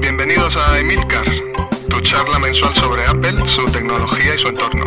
[0.00, 1.24] Bienvenidos a Emilcar,
[1.88, 4.84] tu charla mensual sobre Apple, su tecnología y su entorno.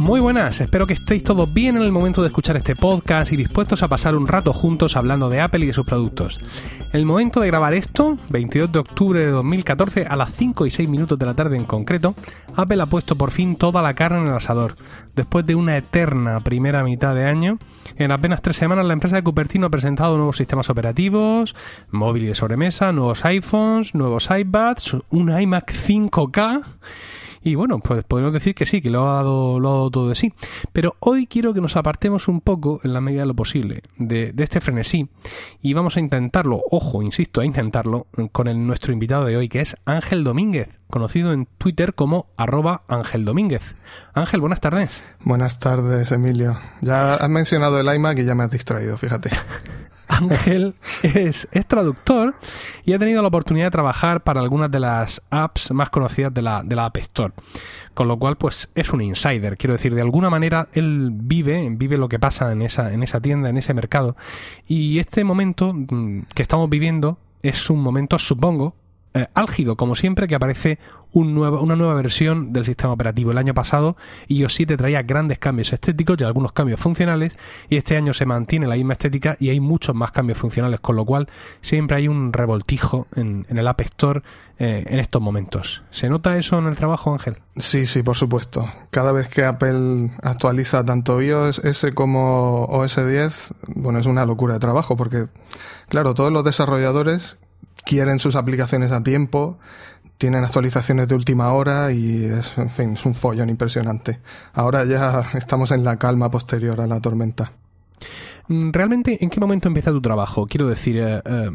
[0.00, 3.36] Muy buenas, espero que estéis todos bien en el momento de escuchar este podcast y
[3.36, 6.40] dispuestos a pasar un rato juntos hablando de Apple y de sus productos.
[6.92, 10.90] El momento de grabar esto, 22 de octubre de 2014 a las 5 y 6
[10.90, 12.14] minutos de la tarde en concreto,
[12.54, 14.76] Apple ha puesto por fin toda la carne en el asador.
[15.16, 17.58] Después de una eterna primera mitad de año,
[17.96, 21.56] en apenas tres semanas la empresa de Cupertino ha presentado nuevos sistemas operativos,
[21.90, 26.62] móviles de sobremesa, nuevos iPhones, nuevos iPads, un iMac 5K
[27.42, 30.08] y bueno, pues podemos decir que sí, que lo ha dado, lo ha dado todo
[30.08, 30.32] de sí.
[30.72, 34.32] Pero hoy quiero que nos apartemos un poco, en la medida de lo posible, de,
[34.38, 35.08] este frenesí.
[35.60, 39.60] Y vamos a intentarlo, ojo, insisto, a intentarlo, con el, nuestro invitado de hoy, que
[39.60, 43.76] es Ángel Domínguez, conocido en Twitter como arroba Ángel Domínguez.
[44.14, 45.04] Ángel, buenas tardes.
[45.20, 46.58] Buenas tardes, Emilio.
[46.80, 49.30] Ya has mencionado el iMac y ya me has distraído, fíjate.
[50.08, 52.34] Ángel es, traductor
[52.84, 56.42] y ha tenido la oportunidad de trabajar para algunas de las apps más conocidas de
[56.42, 57.32] la, de la App Store.
[57.94, 59.56] Con lo cual, pues es un insider.
[59.56, 63.20] Quiero decir, de alguna manera él vive, vive lo que pasa en esa, en esa
[63.20, 64.16] tienda, en ese mercado.
[64.66, 68.76] Y este momento mm, que estamos viviendo es un momento, supongo,
[69.14, 70.78] eh, álgido, como siempre, que aparece
[71.12, 73.32] una nueva versión del sistema operativo.
[73.32, 73.96] El año pasado
[74.28, 77.34] iOS 7 traía grandes cambios estéticos y algunos cambios funcionales
[77.68, 80.96] y este año se mantiene la misma estética y hay muchos más cambios funcionales, con
[80.96, 81.28] lo cual
[81.60, 84.22] siempre hay un revoltijo en, el App Store
[84.58, 85.82] eh, en estos momentos.
[85.90, 87.36] ¿Se nota eso en el trabajo, Ángel?
[87.56, 88.66] Sí, sí, por supuesto.
[88.90, 94.54] Cada vez que Apple actualiza tanto iOS S como OS 10, bueno, es una locura
[94.54, 95.26] de trabajo porque,
[95.90, 97.38] claro, todos los desarrolladores
[97.84, 99.58] quieren sus aplicaciones a tiempo,
[100.18, 104.20] tienen actualizaciones de última hora y es, un follón impresionante.
[104.52, 107.52] Ahora ya estamos en la calma posterior a la tormenta.
[108.48, 110.46] Mm, ¿Realmente en qué momento empieza tu trabajo?
[110.46, 111.50] Quiero decir, eh, eh,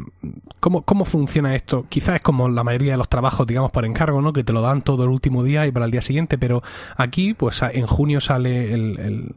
[0.60, 1.86] ¿cómo, ¿cómo, funciona esto?
[1.88, 4.32] Quizás es como la mayoría de los trabajos, digamos, por encargo, ¿no?
[4.32, 6.62] Que te lo dan todo el último día y para el día siguiente, pero
[6.96, 9.34] aquí, pues en junio sale el,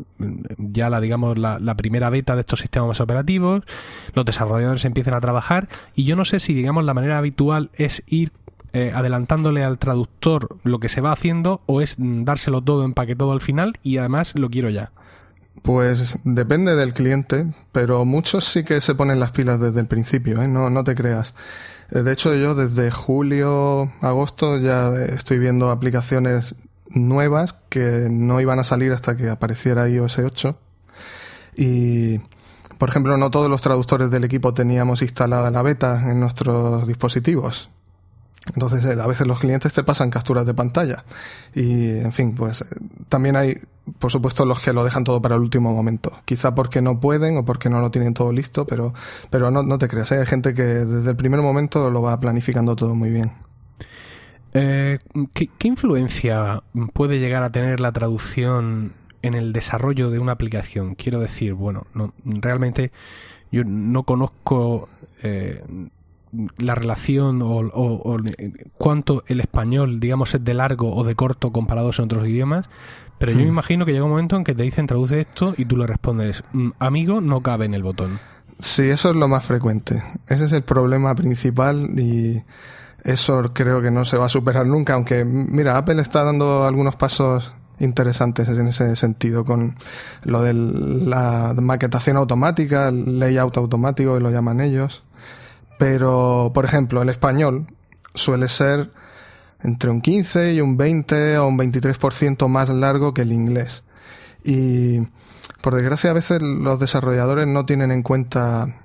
[0.58, 3.64] ya la, digamos, la, primera beta de estos sistemas operativos,
[4.14, 8.04] los desarrolladores empiezan a trabajar y yo no sé si, digamos, la manera habitual es
[8.08, 8.32] ir
[8.74, 13.42] eh, adelantándole al traductor lo que se va haciendo o es dárselo todo empaquetado al
[13.42, 14.92] final y además lo quiero ya?
[15.62, 20.42] Pues depende del cliente, pero muchos sí que se ponen las pilas desde el principio,
[20.42, 20.48] ¿eh?
[20.48, 21.36] no, no te creas.
[21.92, 26.56] Eh, de hecho, yo desde julio, agosto ya estoy viendo aplicaciones
[26.90, 30.58] nuevas que no iban a salir hasta que apareciera iOS 8.
[31.58, 32.20] Y,
[32.78, 37.70] por ejemplo, no todos los traductores del equipo teníamos instalada la beta en nuestros dispositivos.
[38.48, 41.06] Entonces, eh, a veces los clientes te pasan capturas de pantalla.
[41.54, 42.66] Y, en fin, pues eh,
[43.08, 43.58] también hay,
[44.00, 46.12] por supuesto, los que lo dejan todo para el último momento.
[46.26, 48.94] Quizá porque no pueden o porque no lo tienen todo listo, pero,
[49.30, 50.12] pero no, no te creas.
[50.12, 50.20] ¿eh?
[50.20, 53.32] Hay gente que desde el primer momento lo va planificando todo muy bien.
[54.54, 58.92] ¿qué, ¿Qué influencia puede llegar a tener la traducción
[59.22, 60.96] en el desarrollo de una aplicación?
[60.96, 62.92] Quiero decir, bueno, no, realmente
[63.50, 64.90] yo no conozco
[66.58, 68.18] la relación o,
[68.78, 72.68] cuánto el español, digamos, es de largo o de corto comparados en otros idiomas,
[73.18, 73.50] pero yo me hmm.
[73.50, 76.44] imagino que llega un momento en que te dicen traduce esto y tú le respondes,
[76.54, 78.20] mm, amigo, no cabe en el botón.
[78.60, 80.02] Sí, eso es lo más frecuente.
[80.28, 82.42] Ese es el problema principal y
[83.04, 86.96] eso creo que no se va a superar nunca, aunque mira, Apple está dando algunos
[86.96, 89.76] pasos interesantes en ese sentido con
[90.24, 95.04] lo de la maquetación automática, el layout automático que lo llaman ellos.
[95.82, 97.66] Pero, por ejemplo, el español
[98.14, 98.92] suele ser
[99.64, 103.82] entre un 15 y un 20 o un 23% más largo que el inglés.
[104.44, 105.00] Y,
[105.64, 108.76] por desgracia, a veces los desarrolladores no tienen en cuenta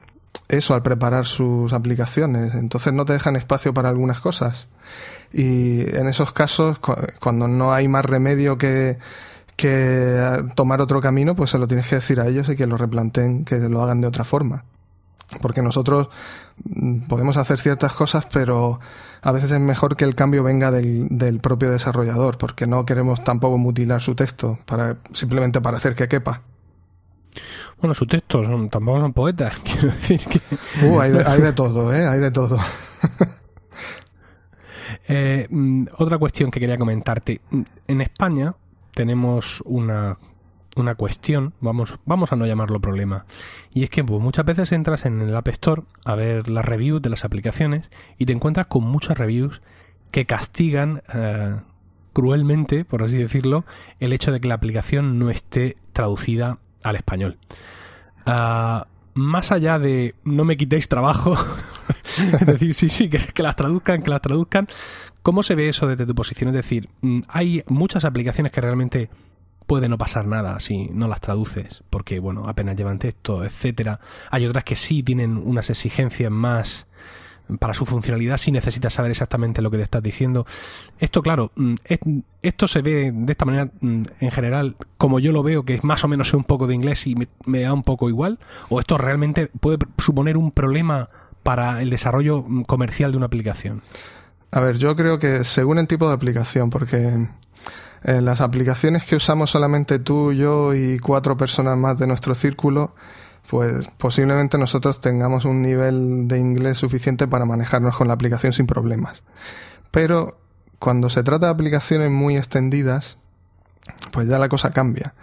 [0.49, 2.55] eso al preparar sus aplicaciones.
[2.55, 4.69] Entonces no te dejan espacio para algunas cosas.
[5.31, 6.79] Y en esos casos,
[7.21, 8.97] cuando no hay más remedio que,
[9.57, 12.79] que tomar otro camino, pues se lo tienes que decir a ellos y que lo
[12.79, 14.65] replanteen, que lo hagan de otra forma.
[15.43, 16.09] Porque nosotros
[17.09, 18.81] podemos hacer ciertas cosas, pero
[19.23, 23.23] a veces es mejor que el cambio venga del, del, propio desarrollador, porque no queremos
[23.25, 26.43] tampoco mutilar su texto para simplemente para hacer que quepa.
[27.81, 30.41] Bueno, su texto son, tampoco son poetas, quiero decir que...
[30.87, 32.07] Uh, hay, de, hay de todo, ¿eh?
[32.07, 32.59] Hay de todo.
[35.09, 37.41] eh, mm, otra cuestión que quería comentarte.
[37.87, 38.55] En España
[38.95, 40.17] tenemos una
[40.77, 43.27] una cuestión, vamos, vamos a no llamarlo problema.
[43.73, 47.03] Y es que pues, muchas veces entras en el App Store a ver las reviews
[47.03, 49.63] de las aplicaciones y te encuentras con muchas reviews
[50.11, 51.57] que castigan eh,
[52.13, 53.65] cruelmente, por así decirlo,
[54.01, 57.39] el hecho de que la aplicación no esté traducida al español.
[58.25, 61.37] Ah, más allá de no me quitéis trabajo,
[62.41, 64.69] es decir, sí, sí, que, las traduzcan, que las traduzcan,
[65.23, 66.49] ¿cómo se ve eso desde tu posición?
[66.51, 69.11] Es decir, mm, hay muchas aplicaciones que realmente
[69.67, 74.01] puede no pasar nada si no las traduces, porque bueno, apenas llevan texto, etcétera.
[74.31, 76.87] Hay otras que sí tienen unas exigencias más
[77.59, 80.47] para su funcionalidad si necesitas saber exactamente lo que te estás diciendo.
[80.99, 81.75] Esto, claro, mm,
[82.43, 86.03] esto se ve de esta manera mm, en general, como yo lo veo, que más
[86.05, 87.15] o menos sé un poco de inglés y
[87.45, 88.39] me, da un poco igual,
[88.69, 91.09] o esto realmente puede suponer un problema
[91.43, 93.83] para el desarrollo mm, comercial de una aplicación.
[94.51, 97.29] A ver, yo creo que según el tipo de aplicación, porque
[98.05, 102.95] en las aplicaciones que usamos solamente tú, yo y cuatro personas más de nuestro círculo,
[103.49, 108.67] pues posiblemente nosotros tengamos un nivel de inglés suficiente para manejarnos con la aplicación sin
[108.67, 109.23] problemas.
[109.91, 110.39] Pero
[110.79, 113.19] cuando se trata de aplicaciones muy extendidas,
[114.13, 115.15] pues ya la cosa cambia.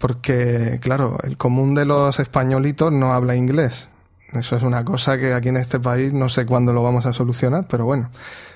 [0.00, 3.88] Porque, claro, el común de los españolitos no habla inglés.
[4.34, 7.12] Eso es una cosa que aquí en este país no sé cuándo lo vamos a
[7.12, 8.10] solucionar, pero bueno,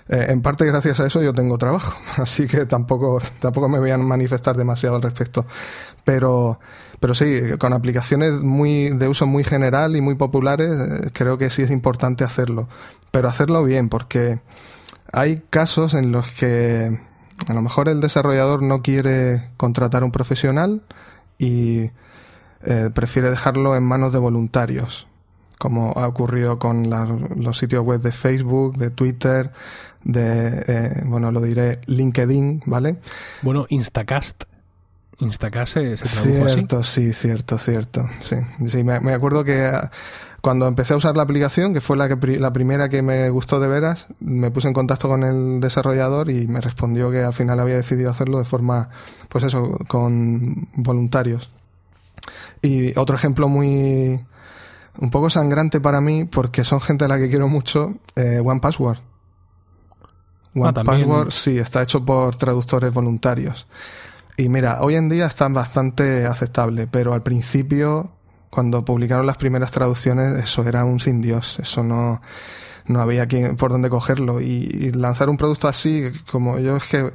[0.08, 3.90] eh, en parte gracias a eso yo tengo trabajo, así que tampoco, tampoco me voy
[3.90, 5.46] a manifestar demasiado al respecto.
[6.04, 6.58] Pero,
[7.00, 11.50] pero sí, con aplicaciones muy, de uso muy general y muy populares, eh, creo que
[11.50, 12.68] sí es importante hacerlo.
[13.10, 14.40] Pero hacerlo bien, porque
[15.12, 16.98] hay casos en los que
[17.46, 20.82] a lo mejor el desarrollador no quiere contratar un profesional
[21.38, 21.90] y
[22.62, 25.06] eh, prefiere dejarlo en manos de voluntarios
[25.58, 26.88] como ha ocurrido con
[27.36, 29.52] los sitios web de Facebook, de Twitter,
[30.04, 32.96] de, eh, bueno, lo diré, LinkedIn, ¿vale?
[33.42, 34.44] Bueno, Instacast.
[35.20, 38.08] Instacast se, Cierto, sí, cierto, cierto.
[38.20, 39.90] Sí, sí me, acuerdo que ah,
[40.40, 43.58] cuando empecé a usar la aplicación, que fue la, que, la primera que me gustó
[43.58, 47.58] de veras, me puse en contacto con el desarrollador y me respondió que al final
[47.58, 48.90] había decidido hacerlo de forma,
[49.28, 51.50] pues eso, con voluntarios.
[52.62, 54.24] Y otro ejemplo muy,
[54.98, 58.60] un poco sangrante para mí porque son gente a la que quiero mucho, eh, One
[58.60, 58.98] Password.
[60.54, 63.66] One ah, Password sí, está hecho por traductores voluntarios.
[64.36, 68.12] Y mira, hoy en día están bastante aceptable, pero al principio,
[68.50, 72.20] cuando publicaron las primeras traducciones, eso era un sin Dios, eso no,
[72.86, 74.40] no había quien, por dónde cogerlo.
[74.40, 77.12] Y, lanzar un producto así, como yo es que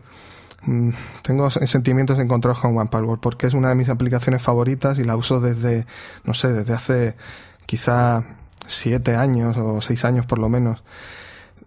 [0.63, 0.89] mm,
[1.21, 5.15] tengo sentimientos encontrados con One Password, porque es una de mis aplicaciones favoritas y la
[5.15, 5.85] uso desde,
[6.23, 7.15] no sé, desde hace
[7.65, 8.23] quizá
[8.67, 10.83] siete años o seis años por lo menos.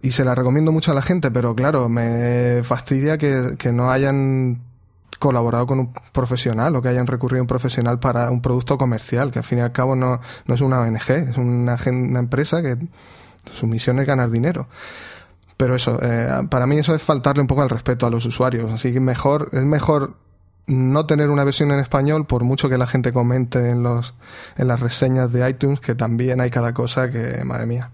[0.03, 4.63] Y se la recomiendo mucho a la gente, pero claro, me fastidia que, no hayan
[5.19, 9.31] colaborado con un profesional o que hayan recurrido a un profesional para un producto comercial,
[9.31, 12.63] que al fin y al cabo no, no es una ONG, es una, una empresa
[12.63, 12.77] que
[13.55, 14.69] su misión es ganar dinero.
[15.57, 18.71] Pero eso, eh, para mí eso es faltarle un poco al respeto a los usuarios.
[18.71, 20.17] Así que mejor, es mejor
[20.67, 24.15] no tener una versión en español, por mucho que la gente comente en, los,
[24.57, 27.91] en las reseñas de iTunes, que también hay cada cosa que, madre mía.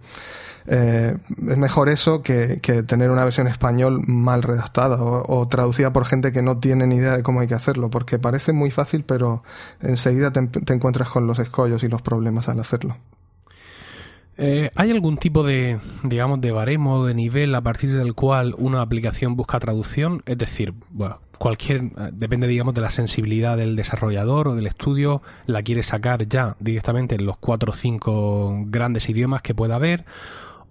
[0.66, 1.16] Eh,
[1.48, 6.30] es mejor eso que, que, tener una versión español mal redactada o, traducida por gente
[6.30, 9.42] que no tiene ni idea de cómo hay que hacerlo, porque parece muy fácil, pero
[9.80, 12.96] enseguida te encuentras con los escollos y los problemas al hacerlo.
[14.38, 18.80] Eh, ¿Hay algún tipo de, digamos, de baremo, de nivel a partir del cual una
[18.80, 20.22] aplicación busca traducción?
[20.24, 25.22] Es decir, bueno, cualquier, eh, depende, digamos, de la sensibilidad del desarrollador o del estudio,
[25.46, 30.04] la quiere sacar ya directamente en los cuatro o cinco grandes idiomas que pueda haber.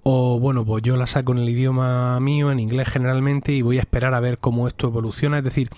[0.04, 3.78] O bueno, pues yo la saco en el idioma mío, en inglés generalmente, y voy
[3.78, 5.38] a esperar a ver cómo esto evoluciona.
[5.38, 5.70] Es decir,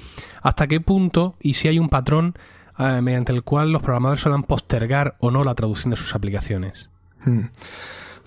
[0.41, 2.35] hasta qué punto y si hay un patrón
[2.79, 6.92] eh, mediante el cual los programadores suelen postergar o no la traducción de sus aplicaciones.
[7.25, 7.47] Hmm.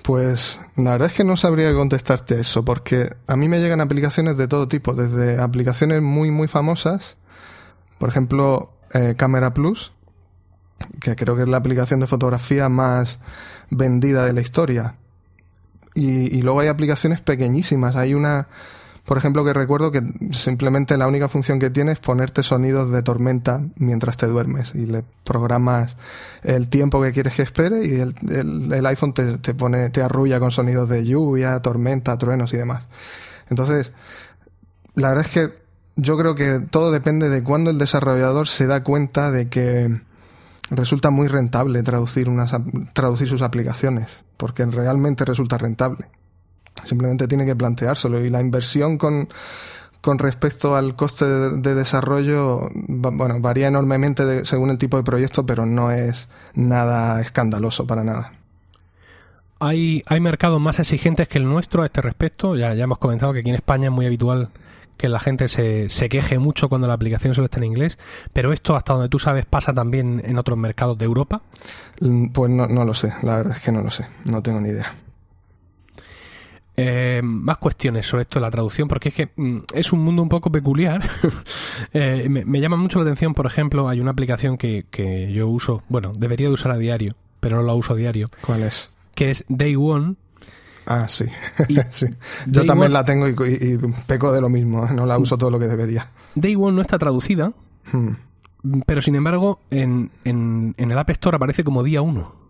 [0.03, 4.37] Pues la verdad es que no sabría contestarte eso, porque a mí me llegan aplicaciones
[4.37, 7.17] de todo tipo, desde aplicaciones muy, muy famosas,
[7.99, 9.93] por ejemplo, eh, Camera Plus,
[11.01, 13.19] que creo que es la aplicación de fotografía más
[13.71, 14.97] vendida de la historia.
[15.95, 17.97] y luego hay aplicaciones pequeñísimas.
[17.97, 18.49] Hay una
[19.07, 23.03] por ejemplo, que recuerdo que simplemente la única función que tiene es ponerte sonidos de
[23.03, 25.97] tormenta mientras te duermes y le programas
[26.43, 30.51] el tiempo que quieres que espere y el, iPhone te, te, pone, te arrulla con
[30.51, 32.89] sonidos de lluvia, tormenta, truenos y demás.
[33.49, 33.93] Entonces,
[34.97, 38.83] la verdad es que yo creo que todo depende de cuándo el desarrollador se da
[38.83, 40.01] cuenta de que
[40.69, 42.53] resulta muy rentable traducir, unas,
[42.93, 46.09] traducir sus aplicaciones, porque realmente resulta rentable.
[46.85, 48.25] Simplemente tiene que planteárselo.
[48.25, 49.29] Y la inversión con,
[50.01, 55.67] con respecto al coste de, desarrollo, bueno, varía enormemente según el tipo de proyecto, pero
[55.67, 58.33] no es nada escandaloso para nada.
[59.59, 62.57] Hay, hay mercados más exigentes que el nuestro a este respecto.
[62.57, 64.51] Ya, ya hemos comentado que aquí en España es muy habitual
[64.97, 67.99] que la gente se, se queje mucho cuando la aplicación solo está en inglés,
[68.33, 71.43] pero esto, hasta donde tú sabes, pasa también en otros mercados de Europa.
[72.01, 74.61] Mm, pues no, no lo sé, la verdad es que no lo sé, no tengo
[74.61, 74.95] ni idea.
[76.79, 80.23] Eh, más cuestiones sobre esto de la traducción, porque es que mm, es un mundo
[80.23, 81.03] un poco peculiar.
[81.93, 85.83] Eh, me, llama mucho la atención, por ejemplo, hay una aplicación que, que, yo uso,
[85.89, 88.29] bueno, debería de usar a diario, pero no la uso a diario.
[88.41, 88.93] ¿Cuál es?
[89.15, 90.17] Que es Day One.
[90.87, 91.27] Ah, sí.
[92.47, 94.91] Yo también la tengo y, peco de lo mismo, ¿eh?
[94.95, 96.11] no la uso todo lo que debería.
[96.35, 97.53] Day One no está traducida,
[97.93, 98.13] hmm.
[98.87, 102.46] pero sin embargo en, en, en el App Store aparece como día 1.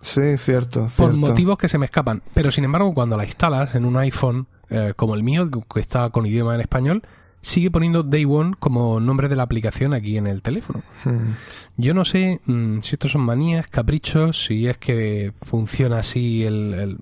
[0.00, 2.22] Sí, cierto, Por motivos que se me escapan.
[2.34, 6.08] Pero sin embargo, cuando la instalas en un iPhone eh, como el mío, que está
[6.10, 7.02] con idioma en español,
[7.42, 10.82] sigue poniendo Day One como nombre de la aplicación aquí en el teléfono.
[11.04, 11.32] Hmm.
[11.76, 16.74] Yo no sé mm, si estos son manías, caprichos, si es que funciona así el
[16.74, 16.98] el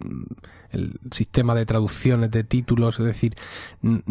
[1.11, 3.37] sistema de traducciones de títulos, es decir,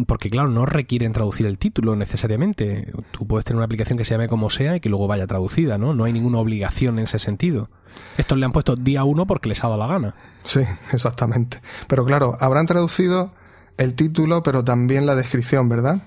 [0.06, 2.92] porque claro, no requieren traducir el título necesariamente.
[3.12, 5.78] Tú puedes tener una aplicación que se llame como sea y que luego vaya traducida,
[5.78, 5.94] ¿no?
[5.94, 7.70] No hay ninguna obligación en ese sentido.
[8.16, 10.14] Estos le han puesto día uno porque les ha dado la gana.
[10.42, 10.60] Sí,
[10.92, 11.60] exactamente.
[11.86, 13.30] Pero claro, habrán traducido
[13.76, 16.02] el título, pero también la descripción, ¿verdad?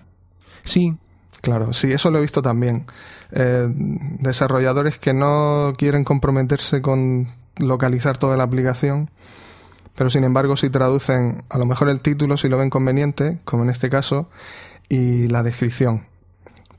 [0.64, 0.96] Sí.
[1.42, 2.86] Claro, sí, eso lo he visto también.
[3.32, 3.68] Eh,
[4.20, 9.10] desarrolladores que no quieren comprometerse con localizar toda la aplicación
[9.96, 13.64] pero sin embargo si traducen a lo mejor el título si lo ven conveniente, como
[13.64, 14.30] en este caso,
[14.90, 16.06] y la descripción.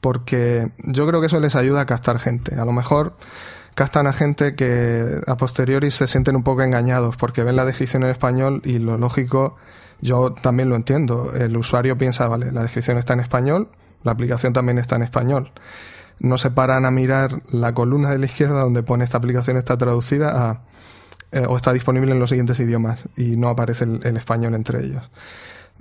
[0.00, 2.56] Porque yo creo que eso les ayuda a captar gente.
[2.56, 3.16] A lo mejor
[3.74, 8.02] captan a gente que a posteriori se sienten un poco engañados porque ven la descripción
[8.02, 9.56] en español y lo lógico,
[10.00, 11.32] yo también lo entiendo.
[11.34, 13.68] El usuario piensa, vale, la descripción está en español,
[14.02, 15.52] la aplicación también está en español.
[16.18, 19.78] No se paran a mirar la columna de la izquierda donde pone esta aplicación está
[19.78, 20.62] traducida a
[21.32, 25.10] eh, o está disponible en los siguientes idiomas y no aparece el, español entre ellos.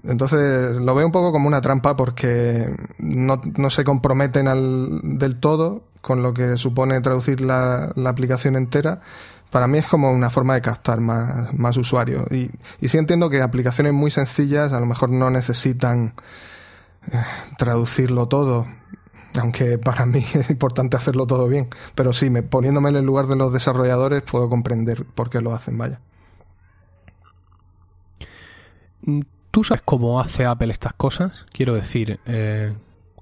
[0.03, 5.35] Entonces lo veo un poco como una trampa porque no, no se comprometen al, del
[5.35, 9.01] todo con lo que supone traducir la, la, aplicación entera.
[9.51, 12.31] Para mí es como una forma de captar más, más usuarios.
[12.31, 16.13] Y, y sí entiendo que aplicaciones muy sencillas a lo mejor no necesitan
[17.11, 17.21] eh,
[17.57, 18.67] traducirlo todo
[19.39, 21.69] aunque para mí es importante hacerlo todo bien.
[21.95, 25.53] Pero sí, me, poniéndome en el lugar de los desarrolladores puedo comprender por qué lo
[25.53, 26.01] hacen, vaya.
[29.51, 31.45] ¿Tú sabes cómo hace Apple estas cosas?
[31.51, 32.73] Quiero decir, eh,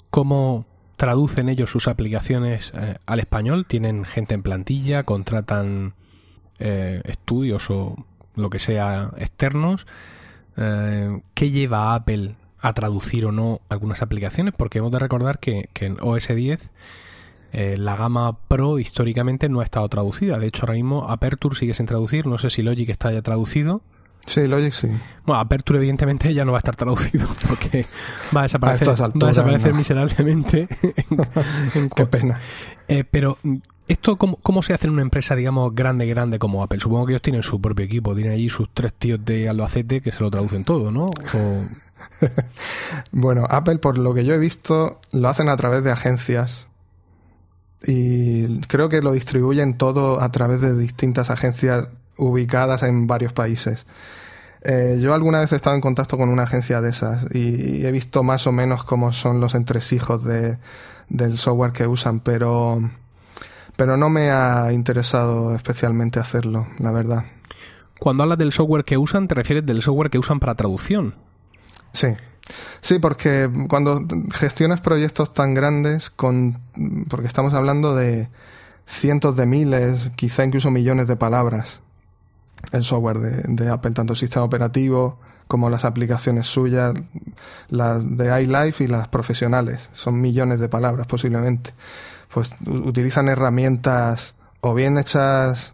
[0.10, 3.66] ¿cómo traducen ellos sus aplicaciones eh, al español?
[3.66, 5.04] ¿Tienen gente en plantilla?
[5.04, 5.94] ¿Contratan
[6.60, 9.88] eh, estudios o lo que sea externos?
[10.56, 15.98] ¿Qué lleva Apple a traducir o no algunas aplicaciones, porque hemos de recordar que, en
[16.01, 16.70] OS 10
[17.51, 20.38] eh, la gama Pro históricamente no ha estado traducida.
[20.38, 22.28] De hecho, ahora mismo Aperture sigue sin traducir.
[22.28, 23.82] No sé si Logic está ya traducido.
[24.25, 24.88] Sí, Logic sí.
[25.25, 27.86] Bueno, Aperture evidentemente ya no va a estar traducido porque
[28.36, 30.68] va a desaparecer, va a desaparecer miserablemente.
[31.96, 32.39] Qué pena.
[32.88, 33.39] Eh, pero
[33.89, 36.80] ¿Esto cómo, cómo, se hace en una empresa, digamos, grande, grande como Apple?
[36.80, 40.12] Supongo que ellos tienen su propio equipo, tienen allí sus tres tíos de Albacete que
[40.12, 41.06] se lo traducen todo, ¿no?
[41.06, 41.63] O...
[43.12, 46.68] bueno, Apple, por lo que yo he visto, lo hacen a través de agencias.
[47.86, 51.88] Y creo que lo distribuyen todo a través de distintas agencias
[52.18, 53.88] ubicadas en varios países.
[54.63, 57.91] Eh, yo alguna vez he estado en contacto con una agencia de esas y, he
[57.91, 60.58] visto más o menos cómo son los entresijos de,
[61.08, 62.82] del software que usan, pero,
[63.77, 67.24] pero no me ha interesado especialmente hacerlo, la verdad.
[68.00, 71.15] Cuando hablas del software que usan, te refieres del software que usan para traducción.
[71.93, 72.08] Sí.
[72.81, 76.60] Sí, porque cuando gestionas proyectos tan grandes, con,
[77.10, 78.29] porque estamos hablando de
[78.88, 81.81] cientos de miles, quizá incluso millones de palabras,
[82.72, 86.93] el software de, Apple, tanto el sistema operativo como las aplicaciones suyas,
[87.69, 91.74] las de iLife y las profesionales, son millones de palabras posiblemente.
[92.34, 95.74] Pues utilizan herramientas o bien hechas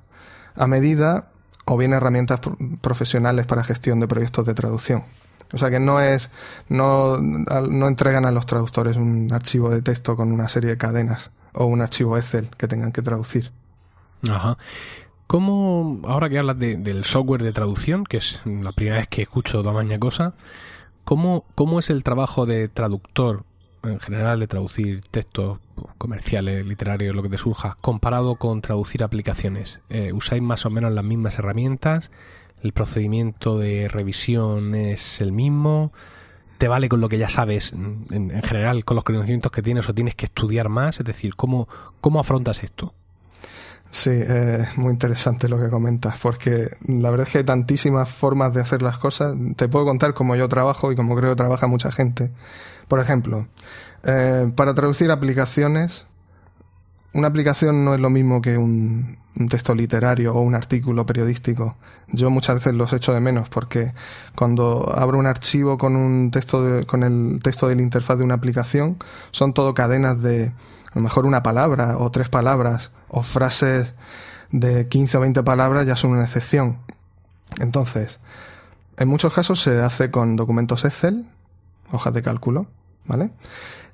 [0.56, 1.30] a medida
[1.66, 2.40] o bien herramientas
[2.82, 5.04] profesionales para gestión de proyectos de traducción.
[5.54, 6.32] O sea que no es,
[6.70, 11.32] no, no entregan a los traductores un archivo de texto con una serie de cadenas
[11.54, 13.52] o un archivo Excel que tengan que traducir.
[14.30, 14.58] Ajá.
[15.28, 19.64] ¿Cómo, ahora que hablas del software de traducción, que es la primera vez que escucho
[19.64, 20.36] tamaña cosa,
[21.04, 23.44] ¿cómo, ¿cómo es el trabajo de traductor
[23.84, 25.60] en general de traducir textos
[25.98, 29.80] comerciales, literarios, lo que te surja, comparado con traducir aplicaciones?
[29.90, 32.12] Eh, ¿Usáis más o menos las mismas herramientas?
[32.62, 35.92] El procedimiento de revisión es el mismo.
[36.58, 39.88] te vale con lo que ya sabes en, en general, con los conocimientos que tienes
[39.90, 41.00] o tienes que estudiar más?
[41.00, 41.68] Es decir, ¿cómo,
[42.02, 42.94] cómo afrontas esto?
[43.96, 48.54] Sí, es muy interesante lo que comentas, porque la verdad es que hay tantísimas formas
[48.54, 49.36] de hacer las cosas.
[49.56, 52.30] Te puedo contar cómo yo trabajo y cómo creo que trabaja mucha gente.
[52.90, 53.48] Por ejemplo,
[54.04, 56.08] eh, para traducir aplicaciones,
[57.16, 59.18] una aplicación no es lo mismo que un,
[59.50, 61.76] texto literario o un artículo periodístico.
[62.08, 63.94] Yo muchas veces los echo de menos porque
[64.34, 68.36] cuando abro un archivo con un texto con el texto de la interfaz de una
[68.36, 68.98] aplicación,
[69.32, 73.94] son todo cadenas de a lo mejor una palabra o tres palabras o frases
[74.52, 76.80] de 15 o 20 palabras ya son una excepción.
[77.60, 78.20] Entonces,
[78.98, 81.28] en muchos casos se hace con documentos Excel,
[81.92, 82.68] hojas de cálculo,
[83.06, 83.32] ¿vale?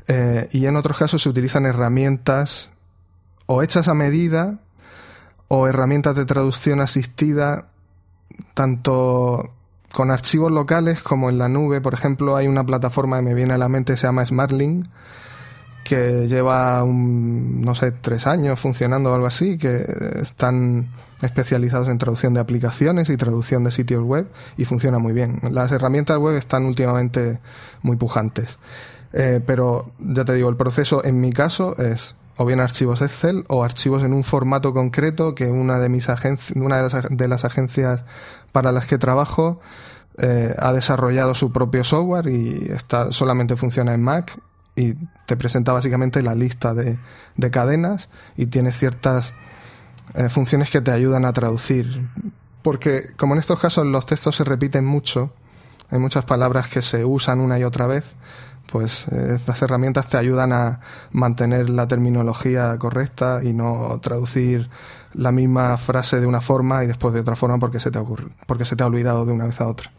[0.07, 2.71] Eh, y en otros casos se utilizan herramientas
[3.51, 4.59] o hechas a medida
[5.49, 7.67] o herramientas de traducción asistida,
[8.53, 9.51] tanto
[9.91, 11.81] con archivos locales como en la nube.
[11.81, 14.87] Por ejemplo, hay una plataforma que me viene a la mente, se llama SmartLink,
[15.83, 19.83] que lleva no sé, tres años funcionando o algo así, que
[20.15, 20.87] están
[21.21, 25.41] especializados en traducción de aplicaciones y traducción de sitios web y funciona muy bien.
[25.51, 27.41] Las herramientas web están últimamente
[27.81, 28.59] muy pujantes.
[29.11, 33.45] Eh, pero ya te digo, el proceso en mi caso es o bien archivos Excel
[33.49, 37.27] o archivos en un formato concreto que una de mis agencias, una de las, de
[37.27, 38.03] las agencias
[38.51, 39.59] para las que trabajo
[40.17, 44.39] eh, ha desarrollado su propio software y está, solamente funciona en Mac
[44.75, 44.95] y
[45.27, 46.97] te presenta básicamente la lista de,
[47.35, 49.33] de cadenas y tiene ciertas
[50.15, 52.09] eh, funciones que te ayudan a traducir.
[52.63, 55.31] Porque como en estos casos los textos se repiten mucho,
[55.91, 58.15] hay muchas palabras que se usan una y otra vez,
[58.71, 60.79] pues eh, estas herramientas te ayudan a
[61.11, 64.69] mantener la terminología correcta y no traducir
[65.13, 68.29] la misma frase de una forma y después de otra forma porque se te ocurre,
[68.47, 69.91] porque se te ha olvidado de una vez a otra.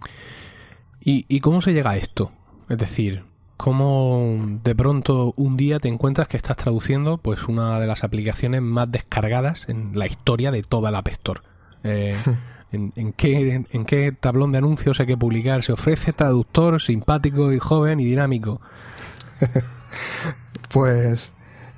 [1.01, 2.33] ¿Y, y cómo se llega a esto?
[2.69, 3.25] Es decir,
[3.63, 8.61] cómo de pronto un día te encuentras que estás traduciendo pues una de las aplicaciones
[8.61, 11.43] más descargadas en la historia de toda la App Store.
[11.85, 12.17] Eh,
[12.73, 15.63] en, qué, en, qué, tablón de anuncios hay que publicar?
[15.63, 18.61] ¿Se ofrece traductor simpático y joven y dinámico?
[20.73, 21.33] pues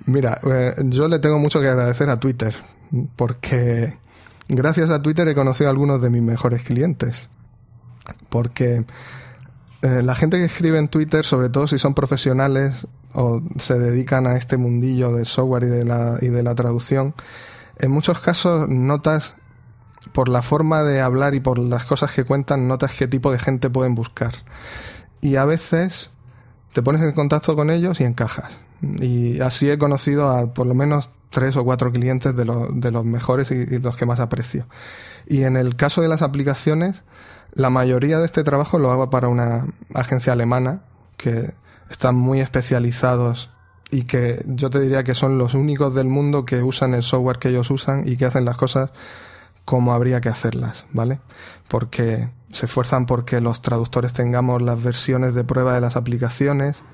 [0.07, 2.55] mira, eh, yo le tengo mucho que agradecer a Twitter
[3.17, 3.99] porque
[4.49, 7.29] gracias a Twitter he conocido a algunos de mis mejores clientes.
[8.29, 8.85] Porque
[9.83, 14.27] eh, la gente que escribe en Twitter, sobre todo si son profesionales o se dedican
[14.27, 17.15] a este mundillo del software y de la, y de la traducción,
[17.79, 19.37] en muchos casos notas,
[20.13, 23.39] por la forma de hablar y por las cosas que cuentan, notas qué tipo de
[23.39, 24.35] gente pueden buscar.
[25.21, 26.11] Y a veces
[26.73, 28.59] te pones en contacto con ellos y encajas.
[28.83, 33.05] Y así he conocido a por lo menos tres o cuatro clientes de, de los
[33.05, 34.67] mejores y, y los que más aprecio.
[35.27, 37.03] Y en el caso de las aplicaciones,
[37.55, 40.83] la mayoría de este trabajo lo hago para una agencia alemana
[41.17, 41.55] que
[41.91, 43.51] están muy especializados
[43.91, 47.39] y que yo te diría que son los únicos del mundo que usan el software
[47.39, 48.91] que ellos usan y que hacen las cosas
[49.65, 51.21] como habría que hacerlas, ¿vale?
[51.69, 56.85] Porque se esfuerzan porque los traductores tengamos las versiones de prueba de las aplicaciones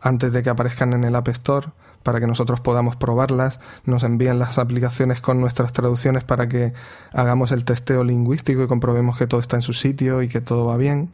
[0.00, 1.68] antes de que aparezcan en el App Store
[2.06, 6.72] para que nosotros podamos probarlas, nos envían las aplicaciones con nuestras traducciones para que
[7.12, 10.66] hagamos el testeo lingüístico y comprobemos que todo está en su sitio y que todo
[10.66, 11.10] va bien.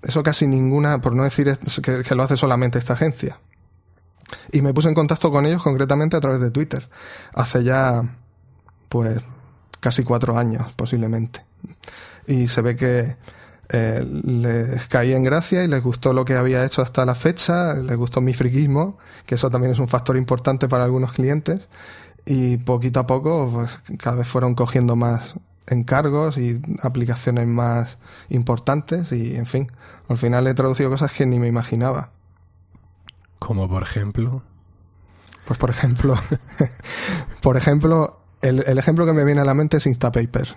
[0.00, 3.40] Eso casi ninguna, por no decir que, lo hace solamente esta agencia.
[4.52, 6.88] Y me puse en contacto con ellos concretamente a través de Twitter.
[7.34, 8.16] Hace ya,
[8.88, 9.18] pues,
[9.82, 11.44] casi cuatro años posiblemente.
[12.26, 13.16] Y se ve que
[13.68, 17.74] eh, les caí en gracia y les gustó lo que había hecho hasta la fecha,
[17.74, 21.68] les gustó mi friquismo, que eso también es un factor importante para algunos clientes,
[22.24, 25.34] y poquito a poco pues, cada vez fueron cogiendo más
[25.66, 29.72] encargos y aplicaciones más importantes y en fin,
[30.08, 32.10] al final he traducido cosas que ni me imaginaba.
[33.38, 34.42] Como por ejemplo.
[35.44, 36.16] Pues por ejemplo,
[37.42, 40.56] por ejemplo, el, el ejemplo que me viene a la mente es Instapaper.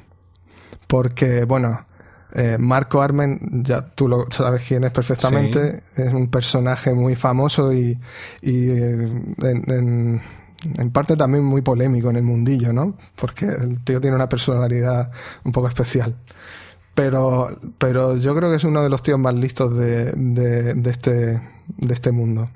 [0.87, 1.85] Porque, bueno,
[2.33, 7.71] eh, Marco Armen, ya tú lo sabes quién es perfectamente, es un personaje muy famoso
[7.71, 7.97] y,
[8.41, 9.09] y eh,
[9.41, 10.21] en,
[10.77, 12.97] en, parte también muy polémico en el mundillo, ¿no?
[13.15, 15.11] Porque el tío tiene una personalidad
[15.45, 16.15] un poco especial.
[16.93, 20.89] Pero, pero yo creo que es uno de los tíos más listos de, de, de
[20.89, 21.11] este,
[21.67, 22.49] de este mundo,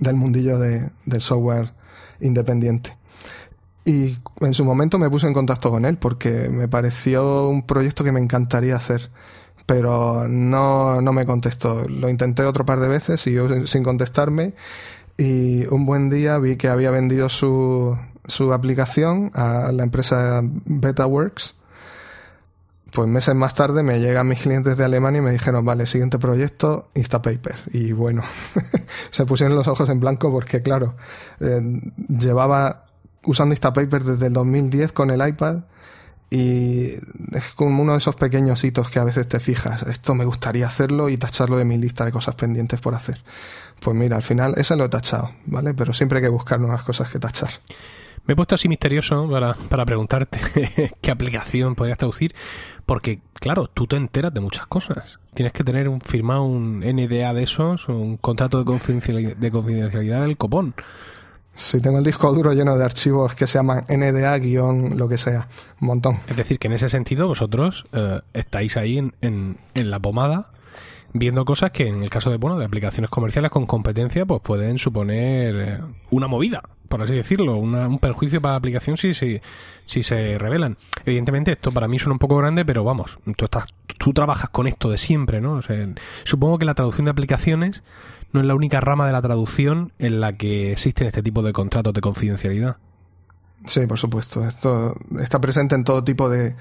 [0.00, 1.72] del mundillo de, del software
[2.20, 2.96] independiente.
[3.84, 8.04] Y en su momento me puse en contacto con él porque me pareció un proyecto
[8.04, 9.10] que me encantaría hacer.
[9.66, 11.88] Pero no, no me contestó.
[11.88, 14.54] Lo intenté otro par de veces y yo sin contestarme.
[15.16, 21.56] Y un buen día vi que había vendido su, su aplicación a la empresa BetaWorks
[22.92, 26.18] pues meses más tarde me llegan mis clientes de Alemania y me dijeron, vale, siguiente
[26.18, 27.56] proyecto, Instapaper.
[27.72, 28.22] Y bueno,
[29.10, 30.94] se pusieron los ojos en blanco porque, claro,
[31.40, 32.84] eh, llevaba
[33.24, 35.60] usando Instapaper desde el 2010 con el iPad
[36.30, 36.86] y
[37.32, 40.66] es como uno de esos pequeños hitos que a veces te fijas, esto me gustaría
[40.66, 43.20] hacerlo y tacharlo de mi lista de cosas pendientes por hacer.
[43.80, 45.74] Pues mira, al final ese lo he tachado, ¿vale?
[45.74, 47.50] Pero siempre hay que buscar nuevas cosas que tachar.
[48.24, 50.40] Me he puesto así misterioso para, para preguntarte
[51.02, 52.34] qué aplicación podrías traducir,
[52.86, 55.18] porque claro, tú te enteras de muchas cosas.
[55.34, 60.22] Tienes que tener un firmado un NDA de esos, un contrato de confidencialidad, de confidencialidad
[60.22, 60.74] del copón.
[61.54, 65.18] Sí, tengo el disco duro lleno de archivos que se llaman NDA, guion, lo que
[65.18, 65.48] sea,
[65.80, 66.20] un montón.
[66.28, 70.52] Es decir, que en ese sentido vosotros eh, estáis ahí en, en, en la pomada
[71.12, 74.78] viendo cosas que en el caso de bueno de aplicaciones comerciales con competencia pues pueden
[74.78, 79.12] suponer eh, una movida por así decirlo un perjuicio para la aplicación si,
[79.84, 83.18] se revelan evidentemente esto para mí suena un poco grande pero vamos
[83.98, 85.60] tú trabajas con esto de siempre no
[86.24, 87.82] supongo que la traducción de aplicaciones
[88.32, 91.52] no es la única rama de la traducción en la que existen este tipo de
[91.52, 92.76] contratos de confidencialidad
[93.66, 94.44] Sí, por supuesto.
[94.46, 96.56] Esto está presente en todo tipo de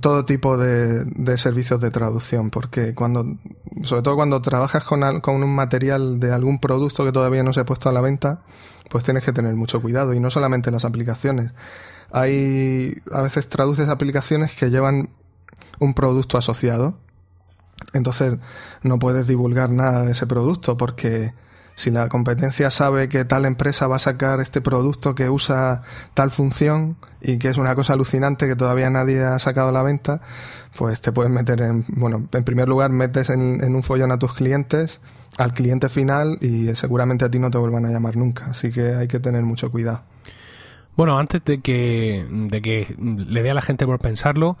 [0.00, 3.26] todo tipo de, servicios de traducción, porque cuando,
[3.82, 7.60] sobre todo cuando trabajas con, con un material de algún producto que todavía no se
[7.60, 8.42] ha puesto a la venta,
[8.88, 11.52] pues tienes que tener mucho cuidado y no solamente las aplicaciones.
[12.12, 15.10] Hay a veces traduces aplicaciones que llevan
[15.80, 16.96] un producto asociado,
[17.92, 18.38] entonces
[18.82, 21.32] no puedes divulgar nada de ese producto porque
[21.74, 25.82] si la competencia sabe que tal empresa va a sacar este producto que usa
[26.14, 29.82] tal función y que es una cosa alucinante que todavía nadie ha sacado a la
[29.82, 30.20] venta,
[30.76, 34.18] pues te puedes meter en, bueno, en primer lugar metes en, en un follón a
[34.18, 35.00] tus clientes,
[35.38, 38.46] al cliente final y seguramente a ti no te vuelvan a llamar nunca.
[38.46, 40.02] Así que hay que tener mucho cuidado.
[40.96, 44.58] Bueno, antes de que, de que le dé a la gente por pensarlo,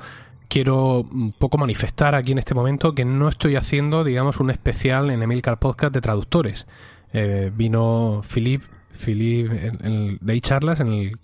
[0.52, 5.10] quiero un poco manifestar aquí en este momento que no estoy haciendo, digamos, un especial
[5.10, 6.66] en Emilcar Podcast de traductores.
[7.14, 8.62] Eh, vino Philip,
[8.92, 11.18] Philip en, en, de charlas en el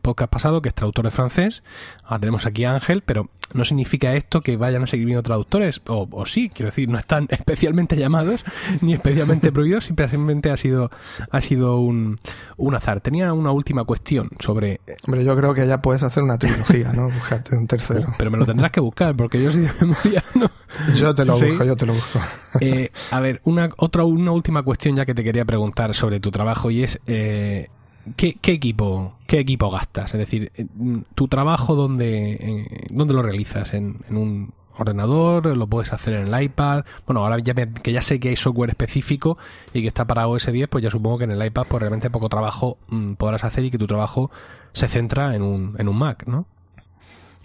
[0.00, 1.62] podcast pasado, que es traductor de francés.
[2.04, 5.80] Ahora tenemos aquí a Ángel, pero no significa esto que vayan a seguir viendo traductores,
[5.88, 8.44] o, o sí, quiero decir, no están especialmente llamados
[8.80, 10.90] ni especialmente prohibidos, simplemente ha sido,
[11.30, 12.16] ha sido un,
[12.56, 13.00] un azar.
[13.00, 17.10] Tenía una última cuestión sobre Hombre, yo creo que ya puedes hacer una trilogía, ¿no?
[17.10, 18.14] Búscate un tercero.
[18.18, 20.50] pero me lo tendrás que buscar porque yo soy de memoria no.
[20.94, 21.46] Yo te lo Sí.
[21.46, 22.20] busco, yo te lo busco.
[22.60, 26.30] Eh, a ver, una otra una última cuestión ya que te quería preguntar sobre tu
[26.30, 27.68] trabajo y es eh,
[28.16, 30.14] ¿qué, qué equipo qué equipo gastas?
[30.14, 30.66] Es decir, eh,
[31.14, 36.32] tu trabajo dónde eh, dónde lo realizas en, en un ordenador, lo puedes hacer en
[36.32, 36.84] el iPad.
[37.06, 39.36] Bueno, ahora ya que ya sé que hay software específico
[39.74, 42.10] y que está para OS 10, pues ya supongo que en el iPad pues realmente
[42.10, 44.30] poco trabajo mm, podrás hacer y que tu trabajo
[44.72, 46.46] se centra en un en un Mac, ¿no?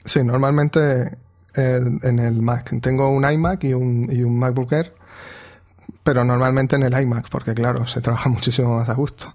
[0.05, 1.17] Sí, normalmente
[1.57, 2.73] eh, en el Mac.
[2.81, 4.93] Tengo un iMac y un, y un MacBook Air,
[6.03, 9.33] pero normalmente en el iMac, porque claro, se trabaja muchísimo más a gusto.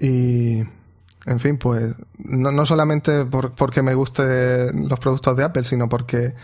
[0.00, 0.62] Y,
[1.28, 5.88] en fin, pues no, no solamente por, porque me gusten los productos de Apple, sino
[5.88, 6.34] porque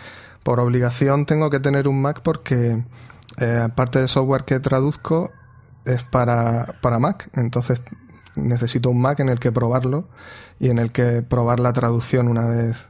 [0.43, 2.85] por obligación tengo que tener un Mac porque
[3.39, 5.33] eh, aparte del software que traduzco
[5.87, 7.83] es para, para Mac, entonces
[8.35, 10.09] necesito un Mac en el que probarlo
[10.59, 12.87] y en el que probar la traducción una vez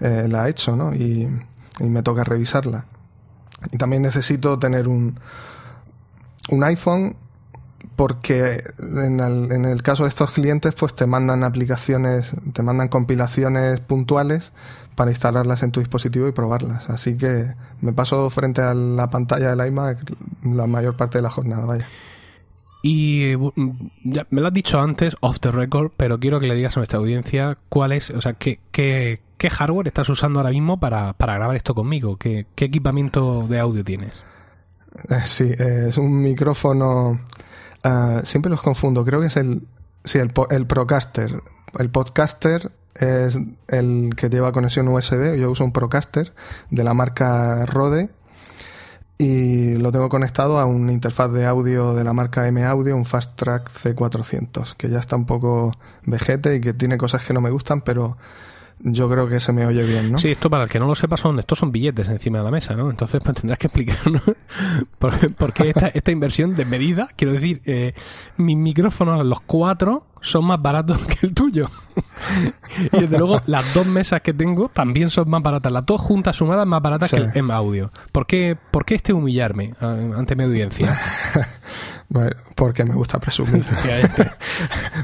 [0.00, 0.94] eh, la he hecho, ¿no?
[0.94, 1.28] Y,
[1.78, 2.86] y me toca revisarla.
[3.72, 5.18] Y también necesito tener un,
[6.50, 7.16] un iPhone
[7.94, 12.88] porque en el, en el caso de estos clientes pues te mandan aplicaciones, te mandan
[12.88, 14.52] compilaciones puntuales
[14.96, 16.90] para instalarlas en tu dispositivo y probarlas.
[16.90, 19.98] Así que me paso frente a la pantalla del iMac
[20.42, 21.86] la mayor parte de la jornada, vaya.
[22.82, 23.32] Y
[24.04, 26.80] ya me lo has dicho antes, off the record, pero quiero que le digas a
[26.80, 31.12] nuestra audiencia cuál es, o sea, qué, qué, qué hardware estás usando ahora mismo para,
[31.14, 32.16] para grabar esto conmigo.
[32.16, 34.24] ¿Qué, qué equipamiento de audio tienes?
[35.10, 37.20] Eh, sí, es un micrófono.
[37.86, 39.04] Ah, siempre los confundo.
[39.04, 39.66] Creo que es el.
[40.04, 41.42] Sí, el, el Procaster.
[41.78, 45.36] El Podcaster es el que lleva conexión USB.
[45.38, 46.32] Yo uso un Procaster
[46.70, 48.10] de la marca Rode.
[49.18, 53.06] Y lo tengo conectado a una interfaz de audio de la marca M Audio, un
[53.06, 55.72] Fast Track C400, que ya está un poco
[56.04, 58.18] vejete y que tiene cosas que no me gustan, pero
[58.80, 60.18] yo creo que se me oye bien, ¿no?
[60.18, 62.50] Sí, esto para el que no lo sepa son, estos son billetes encima de la
[62.50, 62.90] mesa, ¿no?
[62.90, 64.22] Entonces pues tendrás que explicarnos
[64.98, 67.08] por, por qué esta, esta inversión de medida.
[67.16, 67.94] Quiero decir, eh,
[68.36, 71.70] mis micrófonos, los cuatro, son más baratos que el tuyo.
[72.92, 75.72] y desde luego, las dos mesas que tengo también son más baratas.
[75.72, 77.16] Las dos juntas sumadas más baratas Sí.
[77.16, 77.90] que el M Audio.
[78.12, 80.98] ¿Por qué, por qué este humillarme eh, ante mi audiencia?
[82.54, 83.64] Porque me gusta presumir.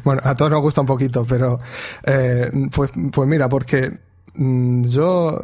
[0.04, 1.60] Bueno, a todos nos gusta un poquito, pero
[2.04, 3.98] eh, pues, pues mira, porque
[4.34, 5.40] mm, yo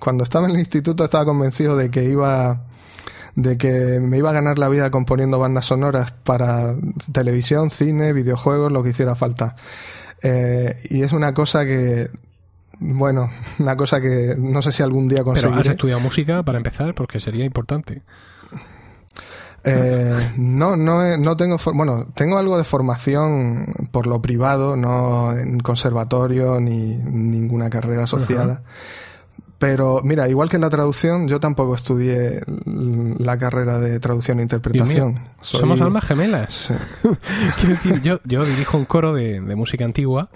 [0.00, 2.62] cuando estaba en el instituto estaba convencido de que iba
[3.34, 6.74] de que me iba a ganar la vida componiendo bandas sonoras para
[7.12, 9.56] televisión, cine, videojuegos, lo que hiciera falta.
[10.22, 12.10] Eh, y es una cosa que
[12.78, 15.52] bueno, una cosa que no sé si algún día conseguiré.
[15.52, 16.94] ¿Pero has estudiado música para empezar?
[16.94, 18.02] Porque sería importante.
[19.64, 25.60] Eh, no, no, no tengo, bueno, tengo algo de formación por lo privado, no en
[25.60, 28.62] conservatorio ni ninguna carrera asociada.
[29.58, 34.42] Pero mira, igual que en la traducción, yo tampoco estudié la carrera de traducción e
[34.42, 35.20] interpretación.
[35.40, 36.74] Somos almas gemelas.
[37.60, 40.30] Quiero decir, yo, yo dirijo un coro de, música antigua,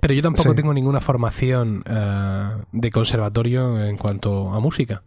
[0.00, 5.04] pero yo tampoco tengo ninguna formación eh, de conservatorio en cuanto a música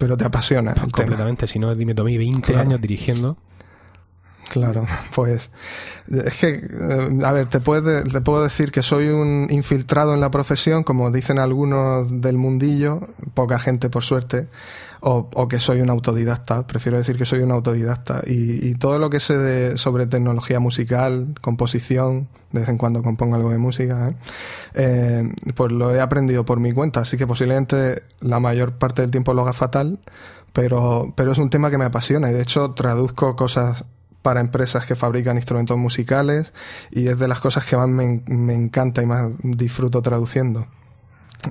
[0.00, 0.72] pero te apasiona.
[0.72, 3.36] Completamente, si no, dime, tomé 20 años dirigiendo.
[4.48, 5.50] Claro, pues
[6.10, 10.20] es que, eh, a ver, te, puede, te puedo decir que soy un infiltrado en
[10.20, 14.48] la profesión, como dicen algunos del mundillo, poca gente por suerte,
[15.00, 18.22] o, que soy un autodidacta, prefiero decir que soy un autodidacta.
[18.26, 23.36] Y, todo lo que sé de, sobre tecnología musical, composición, de vez en cuando compongo
[23.36, 24.14] algo de música, ¿eh?
[24.74, 29.10] Eh, pues lo he aprendido por mi cuenta, así que posiblemente la mayor parte del
[29.10, 29.98] tiempo lo haga fatal,
[30.52, 33.84] pero, pero es un tema que me apasiona y de hecho traduzco cosas
[34.22, 36.52] para empresas que fabrican instrumentos musicales
[36.90, 40.66] y es de las cosas que más me, me encanta y más disfruto traduciendo.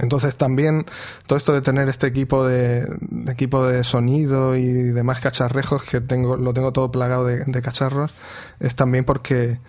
[0.02, 0.86] Entonces también
[1.26, 2.88] todo esto de tener este equipo de,
[3.28, 8.12] equipo de sonido y demás cacharrejos que tengo, lo tengo todo plagado de, cacharros,
[8.60, 9.60] es también porque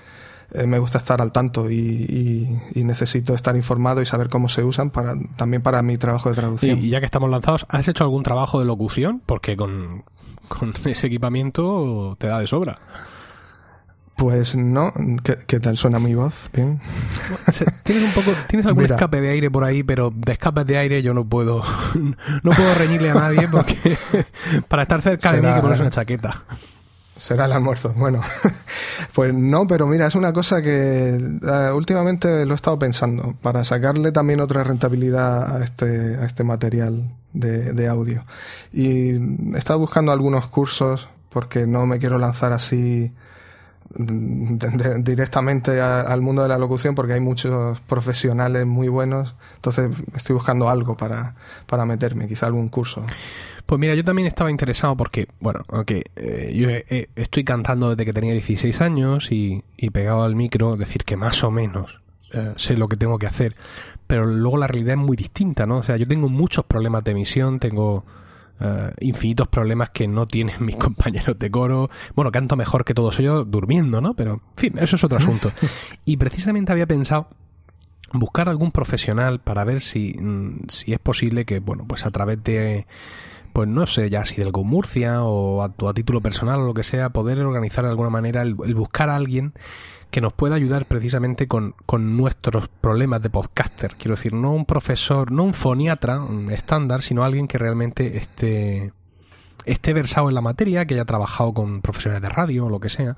[0.52, 4.90] eh, me gusta estar al tanto y, necesito estar informado y saber cómo se usan
[4.90, 6.78] para también para mi trabajo de traducción.
[6.78, 9.22] y ya que estamos lanzados, ¿has hecho algún trabajo de locución?
[9.24, 10.04] Porque con,
[10.48, 12.78] con ese equipamiento te da de sobra.
[14.20, 14.92] Pues no,
[15.46, 16.50] ¿Qué, tal suena mi voz?
[16.52, 16.78] Bien.
[17.84, 21.02] Tienes un poco, tienes algún escape de aire por ahí, pero de escape de aire
[21.02, 21.62] yo no puedo,
[22.42, 23.96] no puedo reñirle a nadie porque
[24.68, 26.44] para estar cerca de mí hay que ponerse una chaqueta.
[27.16, 27.94] Será el almuerzo.
[27.96, 28.20] Bueno,
[29.14, 33.64] pues no, pero mira, es una cosa que eh, últimamente lo he estado pensando para
[33.64, 38.26] sacarle también otra rentabilidad a este, a este material de, de audio.
[38.70, 43.14] Y he estado buscando algunos cursos porque no me quiero lanzar así
[43.90, 49.34] directamente al mundo de la locución porque hay muchos profesionales muy buenos.
[49.56, 51.34] Entonces estoy buscando algo para,
[51.66, 53.04] para meterme, quizá algún curso.
[53.66, 56.68] Pues mira, yo también estaba interesado porque, bueno, aunque eh, yo
[57.14, 61.44] estoy cantando desde que tenía 16 años y, y pegado al micro, decir que más
[61.44, 62.00] o menos
[62.32, 63.56] eh, sé lo que tengo que hacer,
[64.06, 65.78] pero luego la realidad es muy distinta, ¿no?
[65.78, 68.04] O sea, yo tengo muchos problemas de emisión, tengo
[68.60, 71.90] eh, infinitos problemas que no tienen mis compañeros de coro.
[72.14, 74.14] Bueno, canto mejor que todos ellos durmiendo, ¿no?
[74.14, 75.52] Pero, en fin, eso es otro asunto.
[76.04, 77.28] Y precisamente había pensado
[78.12, 82.42] buscar algún profesional para ver si, mm, si es posible que, bueno, pues a través
[82.42, 82.86] de
[83.52, 86.74] pues no sé ya si del Go Murcia o a, a, título personal o lo
[86.74, 89.54] que sea, poder organizar de alguna manera el buscar a alguien
[90.10, 91.74] que nos pueda ayudar precisamente con,
[92.16, 93.94] nuestros problemas de podcaster.
[93.96, 98.92] Quiero decir, no un profesor, no un foniatra estándar, sino alguien que realmente esté,
[99.64, 102.88] esté versado en la materia, que haya trabajado con profesionales de radio o lo que
[102.88, 103.16] sea.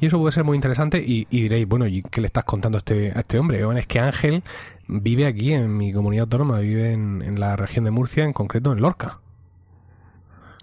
[0.00, 2.80] Y eso puede ser muy interesante y, diréis, bueno, ¿y qué le estás contando a
[2.80, 3.64] este, a este hombre?
[3.64, 4.42] Bueno, es que Ángel
[4.86, 8.72] vive aquí en mi comunidad autónoma, vive en, en la región de Murcia, en concreto
[8.72, 9.20] en Lorca.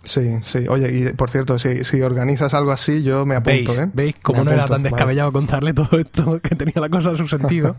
[0.06, 0.68] Sí, sí.
[0.70, 3.80] Oye, y por cierto, si, si organizas algo así, yo me apunto, ¿Veis?
[3.80, 3.90] ¿eh?
[3.94, 4.16] ¿Veis?
[4.22, 7.76] Como no era tan descabellado contarle todo esto, que tenía la cosa a su sentido.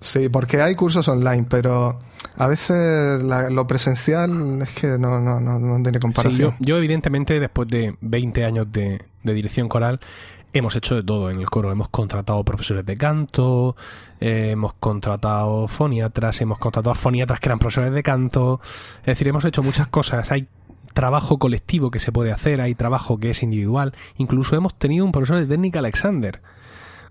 [0.00, 1.98] sí, porque hay cursos online, pero
[2.38, 6.54] a veces lo presencial es que no, no, no, no tiene comparación.
[6.58, 10.00] Sí, yo, evidentemente, después de 20 años de, de dirección coral,
[10.58, 11.70] hemos hecho de todo en el coro.
[11.70, 13.76] Hemos contratado profesores de canto,
[14.20, 18.60] eh, hemos contratado foniatras, hemos contratado foniatras que eran profesores de canto.
[19.00, 20.32] Es decir, hemos hecho muchas cosas.
[20.32, 20.48] Hay
[20.96, 23.92] trabajo colectivo que se puede hacer, hay trabajo que es individual.
[24.16, 26.40] Incluso hemos tenido un profesor de técnica Alexander,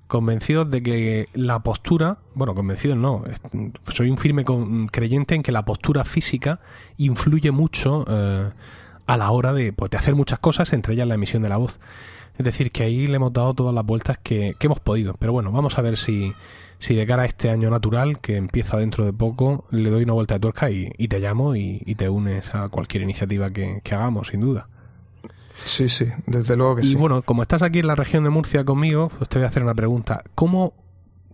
[0.08, 3.24] convencidos de que la postura, bueno, convencidos no,
[3.93, 4.43] soy un firme
[4.91, 6.62] creyente en que la postura física
[6.98, 8.50] influye mucho eh,
[9.06, 11.58] a la hora de, pues, de hacer muchas cosas, entre ellas la emisión de la
[11.58, 11.80] voz.
[12.39, 15.13] Es decir, que ahí le hemos dado todas las vueltas que, que hemos podido.
[15.19, 16.34] Pero bueno, vamos a ver si,
[16.79, 20.13] si de cara a este año natural, que empieza dentro de poco, le doy una
[20.13, 24.41] vuelta de tuerca y, te llamo y, te unes a cualquier iniciativa que, hagamos, sin
[24.41, 24.67] duda.
[25.63, 26.93] Sí, sí, desde luego que sí.
[26.93, 29.49] Y bueno, como estás aquí en la región de Murcia conmigo, pues te voy a
[29.49, 30.23] hacer una pregunta.
[30.35, 30.73] ¿Cómo,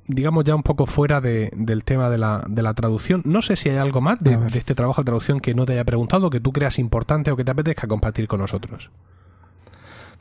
[0.06, 3.70] digamos ya un poco fuera del tema de la, de la traducción, no sé si
[3.70, 6.40] hay algo más de, de este trabajo de traducción que no te haya preguntado, que
[6.40, 8.92] tú creas importante o que te apetezca compartir con nosotros?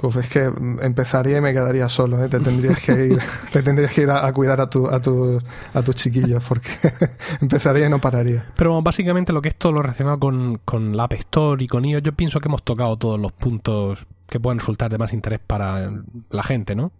[0.01, 2.29] Pues es que empezaría y me quedaría solo, ¿eh?
[2.31, 3.19] te tendrías que ir,
[3.53, 5.39] te tendrías que ir a, cuidar a, tu, a, tu,
[5.75, 6.71] a tus chiquillos, porque
[7.43, 8.47] empezaría y no pararía.
[8.57, 11.85] Pero básicamente lo que es todo lo relacionado con, con la App Store y con
[11.85, 15.41] iOS, yo pienso que hemos tocado todos los puntos que pueden resultar de más interés
[15.47, 15.93] para
[16.31, 16.93] la gente, ¿no?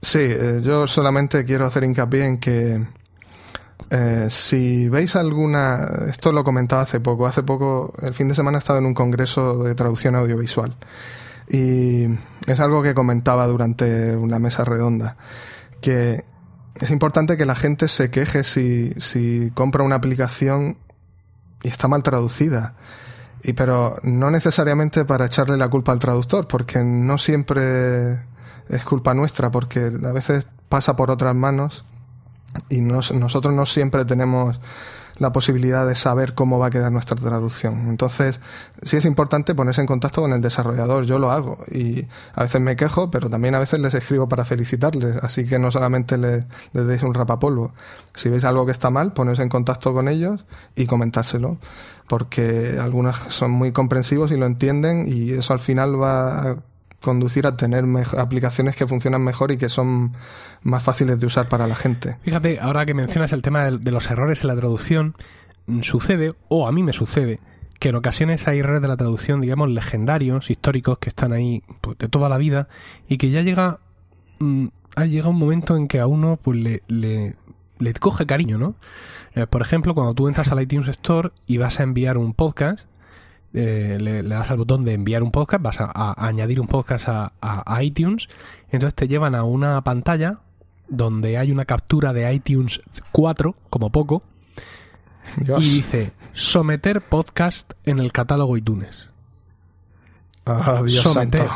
[0.00, 2.86] Sí, eh, yo solamente quiero hacer hincapié en que
[3.90, 8.58] eh, si veis alguna, esto lo comentaba hace poco, hace poco, el fin de semana
[8.58, 10.76] he estado en un congreso de traducción audiovisual
[11.48, 12.06] y
[12.46, 15.16] es algo que comentaba durante una mesa redonda,
[15.80, 16.24] que
[16.74, 20.78] es importante que la gente se queje si, si compra una aplicación
[21.62, 22.74] y está mal traducida.
[23.42, 28.14] Y pero no necesariamente para echarle la culpa al traductor, porque no siempre
[28.68, 31.84] es culpa nuestra, porque a veces pasa por otras manos
[32.68, 34.58] y nosotros no siempre tenemos
[35.18, 37.88] la posibilidad de saber cómo va a quedar nuestra traducción.
[37.88, 38.40] Entonces,
[38.82, 41.04] sí es importante ponerse en contacto con el desarrollador.
[41.04, 44.44] Yo lo hago y a veces me quejo, pero también a veces les escribo para
[44.44, 45.16] felicitarles.
[45.22, 47.72] Así que no solamente les, les deis un rapapolvo.
[48.14, 51.58] Si veis algo que está mal, poneros en contacto con ellos y comentárselo.
[52.08, 56.56] Porque algunos son muy comprensivos y lo entienden y eso al final va a
[57.00, 57.84] conducir a tener
[58.18, 60.12] aplicaciones que funcionan mejor y que son
[60.66, 62.18] más fáciles de usar para la gente.
[62.22, 65.14] Fíjate, ahora que mencionas el tema de, los errores en la traducción,
[65.66, 67.40] mm, sucede, o a mí me sucede,
[67.78, 71.96] que en ocasiones hay errores de la traducción, digamos, legendarios, históricos, que están ahí pues,
[71.98, 72.68] de toda la vida,
[73.08, 73.78] y que ya llega,
[74.40, 77.36] mm, ha llegado un momento en que a uno pues le, le,
[77.78, 78.74] le coge cariño, ¿no?
[79.34, 82.86] Eh, por ejemplo, cuando tú entras al iTunes Store y vas a enviar un podcast,
[83.52, 87.82] eh, le, das al botón de enviar un podcast, vas a, añadir un podcast a,
[87.82, 88.28] iTunes,
[88.70, 90.40] entonces te llevan a una pantalla
[90.88, 92.80] donde hay una captura de iTunes
[93.12, 94.22] 4, como poco,
[95.36, 99.08] y dice someter podcast en el catálogo iTunes.
[100.46, 101.48] Ah, Dios someter.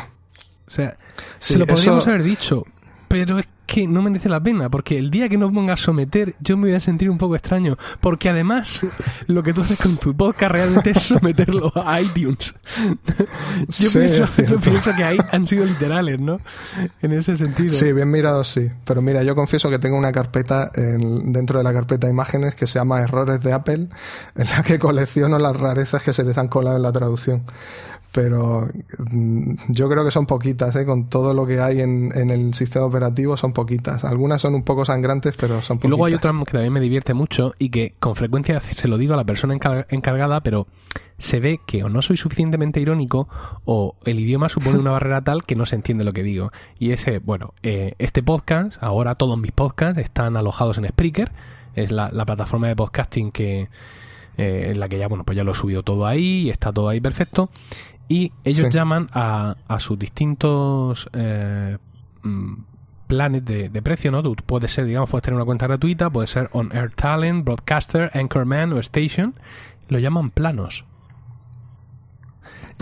[0.67, 0.97] O sea,
[1.39, 2.63] se lo podríamos haber dicho,
[3.07, 6.57] pero es que no merece la pena, porque el día que no ponga someter, yo
[6.57, 8.81] me voy a sentir un poco extraño, porque además
[9.27, 12.53] lo que tú haces con tu podcast realmente es someterlo a iTunes.
[13.69, 14.25] yo, pienso,
[14.97, 16.41] que ahí han sido literales, ¿no?
[17.01, 17.69] En ese sentido.
[17.69, 18.69] Sí, bien mirado, sí.
[18.83, 22.67] Pero mira, yo confieso que tengo una carpeta dentro de la carpeta de imágenes que
[22.67, 23.87] se llama Errores de Apple,
[24.35, 27.43] en la que colecciono las rarezas que se les han colado en la traducción
[28.11, 28.67] pero
[29.11, 30.85] mm, yo creo que son poquitas, ¿eh?
[30.85, 34.03] con todo lo que hay en, en, el sistema operativo son poquitas.
[34.03, 35.87] Algunas son un poco sangrantes, pero son poquitas.
[35.87, 38.97] Y luego hay otra que también me divierte mucho y que con frecuencia se lo
[38.97, 40.67] digo a la persona encargada, pero
[41.17, 43.29] se ve que o no soy suficientemente irónico
[43.63, 46.51] o el idioma supone una barrera tal que no se entiende lo que digo.
[46.79, 51.31] Y ese, bueno, eh, este podcast, ahora todos mis podcasts están alojados en Spreaker,
[51.75, 53.69] es la, la plataforma de podcasting que...
[54.37, 56.71] Eh, en la que ya, bueno, pues ya lo he subido todo ahí y está
[56.71, 57.49] todo ahí perfecto
[58.11, 61.77] y ellos llaman a, a, sus distintos eh,
[62.23, 62.53] mm,
[63.07, 64.21] planes de, precio, ¿no?
[64.21, 68.11] Tú puedes ser, digamos, puedes tener una cuenta gratuita, puede ser On Air Talent, Broadcaster,
[68.13, 69.33] Anchorman o Station.
[69.87, 70.83] Lo llaman planos.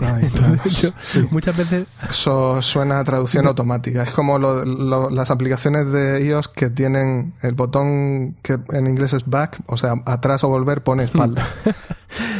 [0.00, 0.92] Entonces,
[1.30, 1.86] muchas veces...
[2.08, 4.02] Eso suena a traducción automática.
[4.02, 9.60] Es como las aplicaciones de iOS que tienen el botón que en inglés es back,
[9.66, 11.48] o sea, atrás o volver pone espalda.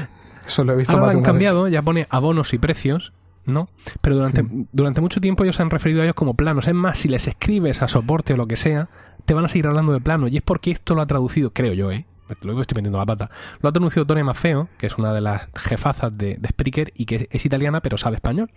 [0.50, 3.12] Eso lo he visto Ahora han cambiado, ya pone abonos y precios,
[3.46, 3.68] ¿no?
[4.00, 4.66] Pero durante, mm.
[4.72, 6.66] durante mucho tiempo ellos se han referido a ellos como planos.
[6.66, 8.88] Es más, si les escribes a soporte o lo que sea,
[9.26, 10.26] te van a seguir hablando de plano.
[10.26, 12.04] Y es porque esto lo ha traducido, creo yo, ¿eh?
[12.42, 13.30] Luego estoy metiendo la pata.
[13.60, 17.06] Lo ha traducido Tony Maffeo, que es una de las jefazas de, de Spreaker y
[17.06, 18.50] que es, italiana, pero sabe español.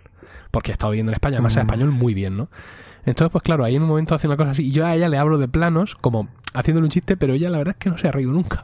[0.50, 1.70] Porque ha estado viviendo en España, además sabe mm.
[1.70, 2.50] español muy bien, ¿no?
[3.06, 4.68] Entonces, pues claro, ahí en un momento hace una cosa así.
[4.68, 7.60] Y yo a ella le hablo de planos, como haciéndole un chiste, pero ella la
[7.60, 8.64] verdad es que no se ha reído nunca.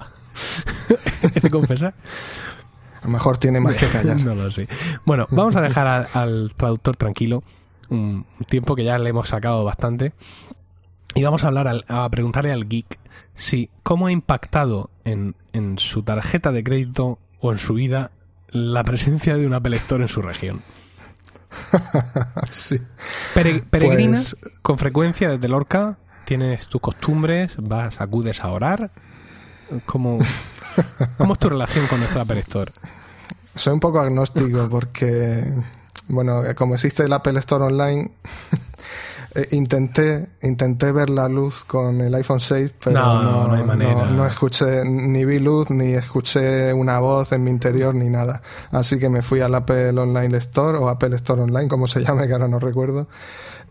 [1.36, 1.94] He de confesar.
[3.02, 4.18] A lo mejor tiene más que callar.
[4.18, 4.68] no lo sé.
[5.06, 7.44] Bueno, vamos a dejar al traductor tranquilo
[7.90, 10.14] un tiempo que ya le hemos sacado bastante.
[11.16, 13.00] Y vamos a hablar, a preguntarle al geek
[13.34, 18.12] si cómo ha impactado en, en su tarjeta de crédito o en su vida
[18.50, 20.62] la presencia de un Apple Store en su región.
[22.50, 22.80] sí.
[23.34, 25.98] ¿Peregrinas pues con frecuencia desde Lorca?
[26.26, 27.58] ¿Tienes tus costumbres?
[27.60, 28.92] ¿Vas, acudes a orar?
[29.86, 30.20] ¿Cómo,
[31.18, 32.72] ¿Cómo es tu relación con nuestra Apple Store?
[33.56, 35.44] Soy un poco agnóstico porque,
[36.08, 38.12] bueno, como existe el Apple Store Online,
[39.36, 44.86] eh, intenté, intenté ver la luz con el iPhone 6, pero no, no, no, escuché,
[44.86, 48.42] ni vi luz, ni escuché una voz en mi interior, ni nada.
[48.72, 52.28] Así que me fui al Apple Online Store, o Apple Store Online, como se llame,
[52.28, 53.08] que ahora no recuerdo,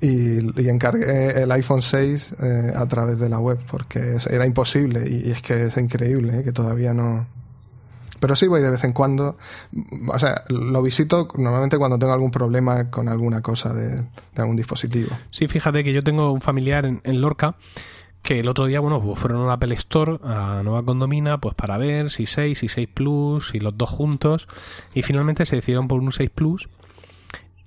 [0.00, 5.30] y, encargué el iPhone 6 eh, a través de la web, porque era imposible, y,
[5.30, 7.26] es que es increíble, eh, que todavía no,
[8.20, 9.36] Pero sí voy de vez en cuando.
[10.08, 14.04] O sea, lo visito normalmente cuando tengo algún problema con alguna cosa de,
[14.36, 15.10] algún dispositivo.
[15.30, 17.56] Sí, fíjate que yo tengo un familiar en, Lorca
[18.22, 21.54] que el otro día, bueno, pues fueron a la Apple Store, a Nueva Condomina, pues
[21.54, 24.48] para ver si 6, si 6 Plus, si los dos juntos.
[24.92, 26.68] Y finalmente se decidieron por un 6 Plus.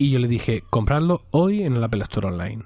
[0.01, 2.63] Y yo le dije, compradlo hoy en el Apple Store Online.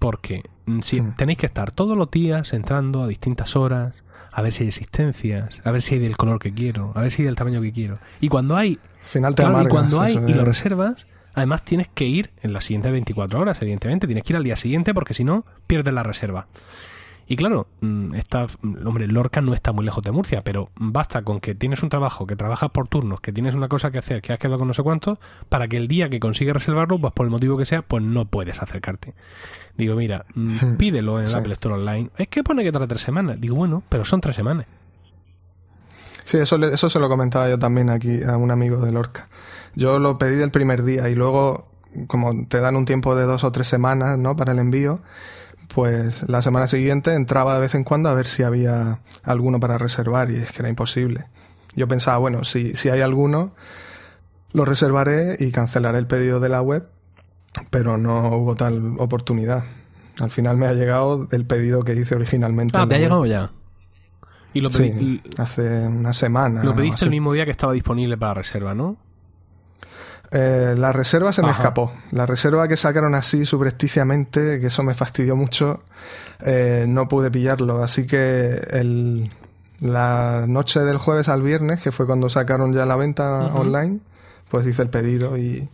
[0.00, 1.14] Porque mm, si mm.
[1.14, 4.02] tenéis que estar todos los días entrando a distintas horas,
[4.32, 7.12] a ver si hay existencias, a ver si hay del color que quiero, a ver
[7.12, 7.98] si hay del tamaño que quiero.
[8.20, 12.32] Y cuando hay, Final te y cuando hay y lo reservas, además tienes que ir
[12.42, 15.44] en las siguientes 24 horas, evidentemente, tienes que ir al día siguiente porque si no
[15.68, 16.48] pierdes la reserva.
[17.28, 18.46] Y claro, mm, está,
[18.84, 22.26] hombre, Lorca no está muy lejos de Murcia, pero basta con que tienes un trabajo,
[22.26, 24.74] que trabajas por turnos, que tienes una cosa que hacer, que has quedado con no
[24.74, 25.18] sé cuánto,
[25.48, 28.26] para que el día que consigues reservarlo, pues por el motivo que sea, pues no
[28.26, 29.14] puedes acercarte.
[29.76, 32.10] Digo, mira, mm, pídelo en el Apple Store Online.
[32.16, 33.40] Es que pone que tarda tres semanas.
[33.40, 34.66] Digo, bueno, pero son tres semanas.
[36.24, 39.28] Sí, eso, eso se lo comentaba yo también aquí a un amigo de Lorca.
[39.74, 41.68] Yo lo pedí el primer día y luego,
[42.08, 44.34] como te dan un tiempo de dos o tres semanas, ¿no?
[44.34, 45.02] Para el envío,
[45.76, 49.76] pues la semana siguiente entraba de vez en cuando a ver si había alguno para
[49.76, 51.26] reservar y es que era imposible.
[51.74, 53.52] Yo pensaba, bueno, si, si hay alguno,
[54.52, 56.88] lo reservaré y cancelaré el pedido de la web,
[57.68, 59.64] pero no hubo tal oportunidad.
[60.18, 62.78] Al final me ha llegado el pedido que hice originalmente.
[62.78, 63.50] Ah, te ha llegado ya.
[64.54, 66.64] Y lo pedí, hace una semana.
[66.64, 68.96] Lo pediste el mismo día que estaba disponible para reserva, ¿no?
[70.32, 71.92] Eh, la reserva se me escapó.
[72.10, 75.82] La reserva que sacaron así subrepticiamente, que eso me fastidió mucho,
[76.44, 77.82] eh, no pude pillarlo.
[77.82, 79.30] Así que el,
[79.80, 84.00] la noche del jueves al viernes, que fue cuando sacaron ya la venta online,
[84.50, 85.68] pues hice el pedido y,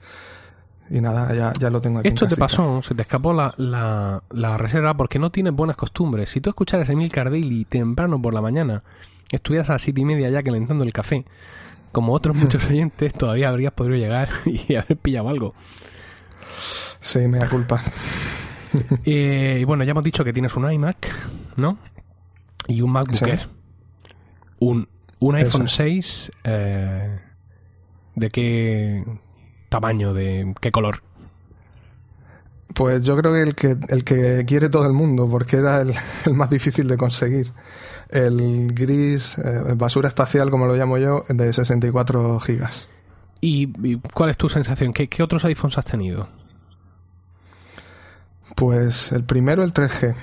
[0.91, 2.09] y nada, ya, ya lo tengo aquí.
[2.09, 6.31] Esto te pasó, se te escapó la, la, la, reserva porque no tienes buenas costumbres.
[6.31, 8.83] Si tú escucharas Emil Cardelli temprano por la mañana,
[9.31, 11.25] estuvieras a las siete y media ya calentando el café,
[11.93, 15.55] como otros muchos oyentes, todavía habrías podido llegar y haber pillado algo.
[17.01, 17.83] Sí, me da culpa.
[19.05, 21.09] Eh, y bueno, ya hemos dicho que tienes un iMac,
[21.57, 21.77] ¿no?
[22.69, 23.47] Y un MacBook Air.
[24.59, 24.89] Un,
[25.19, 26.33] un iPhone 6.
[26.45, 27.21] Eh,
[28.15, 29.05] ¿De qué
[29.69, 30.15] tamaño?
[30.15, 31.03] ¿De qué color?
[32.75, 35.95] Pues yo creo que el que, el que quiere todo el mundo, porque era el
[36.33, 37.53] más difícil de conseguir
[38.09, 42.89] el gris, eh, basura espacial, como lo llamo yo, de 64 gigas.
[43.41, 44.93] ¿Y, cuál es tu sensación?
[44.93, 46.29] ¿Qué, otros iPhones has tenido?
[48.55, 50.15] Pues el primero el 3G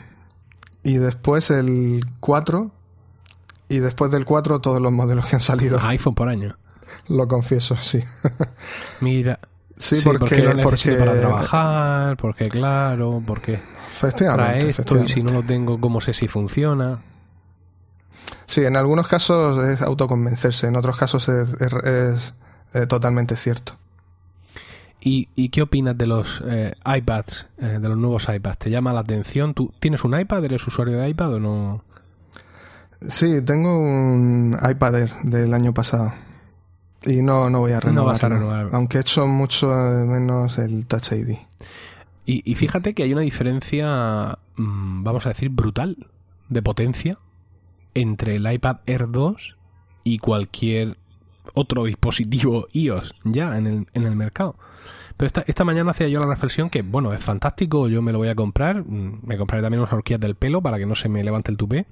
[0.83, 2.71] y después el 4
[3.67, 5.79] y después del 4 todos los modelos que han salido.
[5.83, 6.57] iPhone por año.
[7.07, 8.01] Lo confieso, sí.
[9.01, 9.39] Mira.
[9.79, 13.61] Sí, porque, lo necesito para trabajar, porque claro, porque
[14.01, 16.99] para esto y si no lo tengo, ¿cómo sé si funciona?
[18.45, 22.33] Sí, en algunos casos es autoconvencerse, en otros casos es,
[22.73, 23.77] eh, totalmente cierto.
[25.01, 28.57] ¿Y, qué opinas de los eh, iPads, eh, de los nuevos iPads?
[28.57, 29.53] ¿Te llama la atención?
[29.53, 30.43] ¿Tú tienes un iPad?
[30.43, 31.83] ¿Eres usuario de iPad o no?
[33.07, 36.13] Sí, tengo un iPad Air del año pasado.
[37.05, 38.69] Y no, no voy a renovar.
[38.71, 41.37] Aunque he hecho mucho menos el Touch ID.
[42.25, 46.07] Y, y fíjate que hay una diferencia, mm, vamos a decir, brutal
[46.49, 47.17] de potencia
[47.93, 49.55] entre el iPad Air 2
[50.03, 50.97] y cualquier
[51.53, 54.55] otro dispositivo iOS ya en el, en el mercado.
[55.17, 58.19] Pero esta, esta mañana hacía yo la reflexión que, bueno, es fantástico, yo me lo
[58.19, 61.09] voy a comprar, mm, me compraré también unas horquillas del pelo para que no se
[61.09, 61.85] me levante el tupé,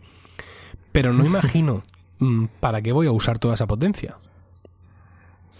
[0.91, 1.83] pero no imagino
[2.19, 4.15] mm, para qué voy a usar toda esa potencia.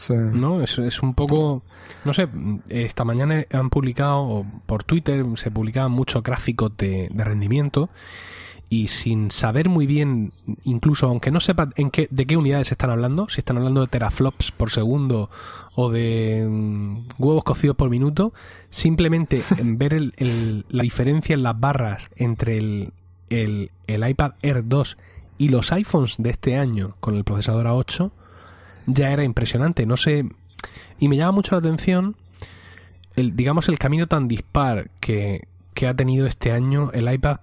[0.10, 0.62] ¿No?
[0.62, 1.64] Es, es, un poco.
[2.06, 2.28] No sé,
[2.70, 7.90] esta mañana han publicado, por Twitter se publicaban muchos gráficos de, rendimiento
[8.70, 10.34] y sin saber muy bien,
[10.64, 13.88] incluso aunque no sepa en qué, de qué unidades están hablando, si están hablando de
[13.88, 15.30] teraflops por segundo
[15.74, 18.34] o de mm, huevos cocidos por minuto,
[18.70, 22.94] simplemente ver el, la diferencia en las barras entre el,
[23.30, 24.98] el, el, iPad Air 2
[25.38, 28.12] y los iPhones de este año con el procesador A8
[28.88, 29.86] ya era impresionante.
[29.86, 30.26] No sé,
[30.98, 32.16] y me llama mucho la atención
[33.16, 37.40] el, digamos, el camino tan dispar que, que ha tenido este año el iPad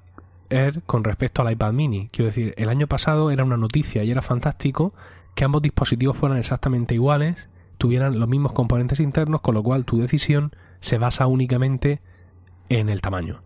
[0.51, 2.09] Air con respecto al iPad mini.
[2.12, 4.92] Quiero decir, el año pasado era una noticia y era fantástico
[5.34, 9.99] que ambos dispositivos fueran exactamente iguales, tuvieran los mismos componentes internos, con lo cual tu
[9.99, 12.01] decisión se basa únicamente
[12.68, 13.40] en el tamaño.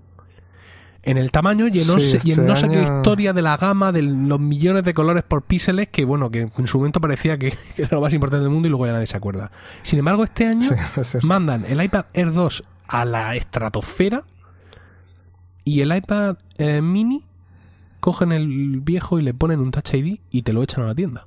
[1.02, 4.40] En el tamaño y en, no, sé, este qué historia de la gama de los
[4.40, 8.00] millones de colores por píxeles que, bueno, que en su momento parecía que, era lo
[8.00, 9.50] más importante del mundo y luego ya nadie se acuerda.
[9.82, 10.68] Sin embargo, este año
[11.22, 14.24] mandan el iPad Air 2 a la estratosfera
[15.64, 17.24] y el iPad eh, mini
[18.00, 20.94] cogen el viejo y le ponen un Touch ID y te lo echan a la
[20.94, 21.26] tienda.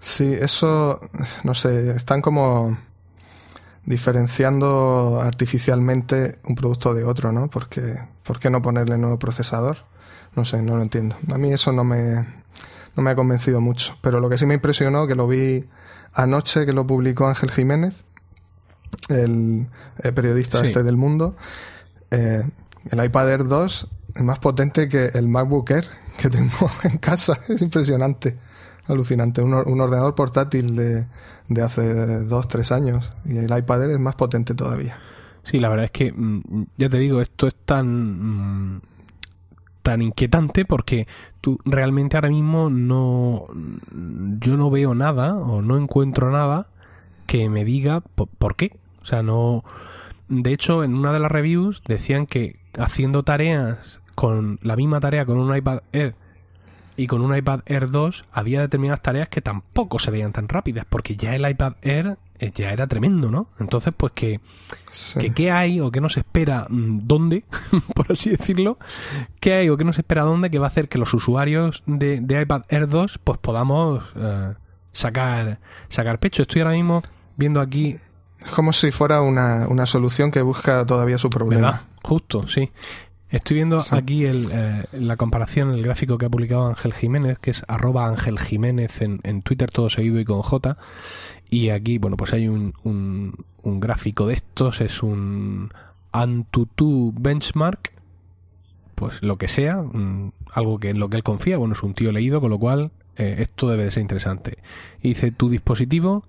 [0.00, 1.00] Sí, eso,
[1.44, 2.76] no sé, están como
[3.86, 7.48] diferenciando artificialmente un producto de otro, ¿no?
[7.48, 9.78] Porque, ¿Por qué no ponerle nuevo procesador?
[10.34, 11.16] No sé, no lo entiendo.
[11.32, 12.26] A mí eso no me,
[12.96, 13.96] no me ha convencido mucho.
[14.00, 15.66] Pero lo que sí me impresionó, que lo vi
[16.12, 18.04] anoche, que lo publicó Ángel Jiménez,
[19.08, 19.66] el,
[20.14, 21.36] periodista este del mundo,
[22.10, 22.42] eh,
[22.90, 27.38] el iPad Air 2 es más potente que el MacBook Air que tengo en casa.
[27.48, 28.38] Es impresionante,
[28.86, 29.42] alucinante.
[29.42, 31.06] Un, un ordenador portátil de,
[31.48, 34.98] de hace dos, tres años y el iPad Air es más potente todavía.
[35.42, 38.80] Sí, la verdad es que, mm, ya te digo, esto es tan, mm,
[39.82, 41.06] tan inquietante porque
[41.40, 43.44] tú realmente ahora mismo no,
[44.40, 46.68] yo no veo nada o no encuentro nada
[47.26, 48.76] que me diga por, qué.
[49.02, 49.64] O sea, no,
[50.28, 55.26] de hecho, en una de las reviews decían que haciendo tareas con la misma tarea
[55.26, 56.14] con un iPad Air
[56.96, 60.86] y con un iPad Air 2 había determinadas tareas que tampoco se veían tan rápidas
[60.88, 63.48] porque ya el iPad Air eh, ya era tremendo, ¿no?
[63.60, 64.40] Entonces, pues que,
[65.34, 67.44] qué hay o qué nos espera mm, dónde,
[67.94, 68.78] por así decirlo,
[69.40, 72.16] qué hay o qué nos espera dónde que va a hacer que los usuarios de,
[72.16, 74.54] iPad Air 2 pues podamos eh,
[74.92, 76.42] sacar, sacar pecho.
[76.42, 77.02] Estoy ahora mismo
[77.36, 77.98] viendo aquí...
[78.40, 81.66] Es como si fuera una, una solución que busca todavía su problema.
[81.66, 81.80] ¿Verdad?
[82.02, 82.70] Justo, sí.
[83.34, 87.50] Estoy viendo aquí el, eh, la comparación, el gráfico que ha publicado Ángel Jiménez, que
[87.50, 90.76] es arroba Ángel Jiménez en, en, Twitter, todo seguido y con J.
[91.50, 95.72] Y aquí, bueno, pues hay un, un, un gráfico de estos, es un
[96.12, 97.90] Antutu Benchmark,
[98.94, 99.82] pues lo que sea,
[100.52, 102.92] algo que en lo que él confía, bueno, es un tío leído, con lo cual
[103.16, 104.58] eh, esto debe de ser interesante.
[105.02, 106.24] Y dice, tu dispositivo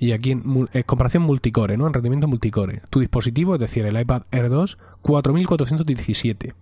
[0.00, 1.86] y aquí en, comparación multicore, ¿no?
[1.86, 2.80] En rendimiento multicore.
[2.88, 6.54] Tu dispositivo, es decir, el iPad Air 2, 4417.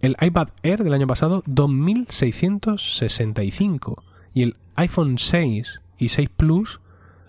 [0.00, 4.02] El iPad Air del año pasado, 2665.
[4.32, 6.80] Y el iPhone 6 y 6 Plus,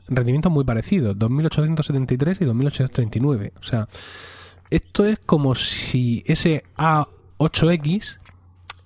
[0.08, 3.54] rendimiento muy parecido, 2873 y 2839.
[3.60, 3.88] O sea,
[4.70, 8.18] esto es como si ese A8X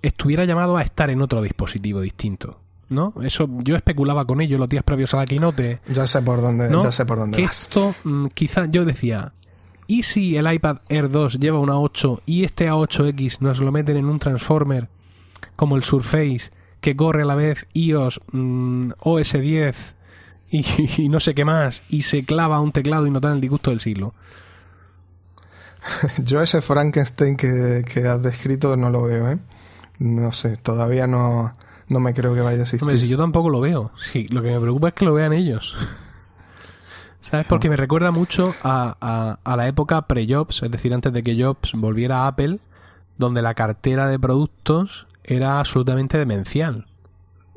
[0.01, 2.59] estuviera llamado a estar en otro dispositivo distinto.
[2.89, 3.13] ¿no?
[3.21, 5.79] Eso yo especulaba con ello los días previos a la keynote.
[5.87, 9.33] Ya sé por dónde, ya sé por dónde que Esto, mm, quizá yo decía,
[9.89, 13.97] ¿y si el iPad Air 2 lleva una 8 y este A8X nos lo meten
[13.97, 14.87] en un transformer
[15.55, 19.95] como el Surface que corre a la vez iOS, mm, OS 10
[20.51, 23.71] y, no sé qué más y se clava un teclado y no da el disgusto
[23.71, 24.13] del siglo?
[26.23, 29.39] yo ese Frankenstein que, que has descrito no lo veo, ¿eh?
[29.97, 31.55] No sé, todavía no
[31.87, 32.83] no me creo que vaya a existir.
[32.83, 33.91] Hombre, si yo tampoco lo veo.
[33.97, 35.75] Sí, lo que me preocupa es que lo vean ellos.
[37.21, 37.45] ¿Sabes?
[37.47, 41.73] Porque me recuerda mucho a, a, la época pre-Jobs, es decir, antes de que Jobs
[41.73, 42.59] volviera a Apple,
[43.17, 46.87] donde la cartera de productos era absolutamente demencial.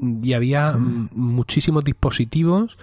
[0.01, 2.77] Y había muchísimos dispositivos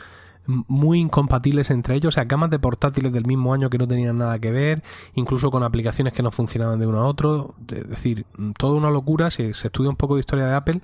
[0.49, 4.17] muy incompatibles entre ellos, o sea, gamas de portátiles del mismo año que no tenían
[4.17, 4.81] nada que ver,
[5.13, 8.25] incluso con aplicaciones que no funcionaban de uno a otro, es decir,
[8.57, 10.81] toda una locura, si se estudia un poco de historia de Apple,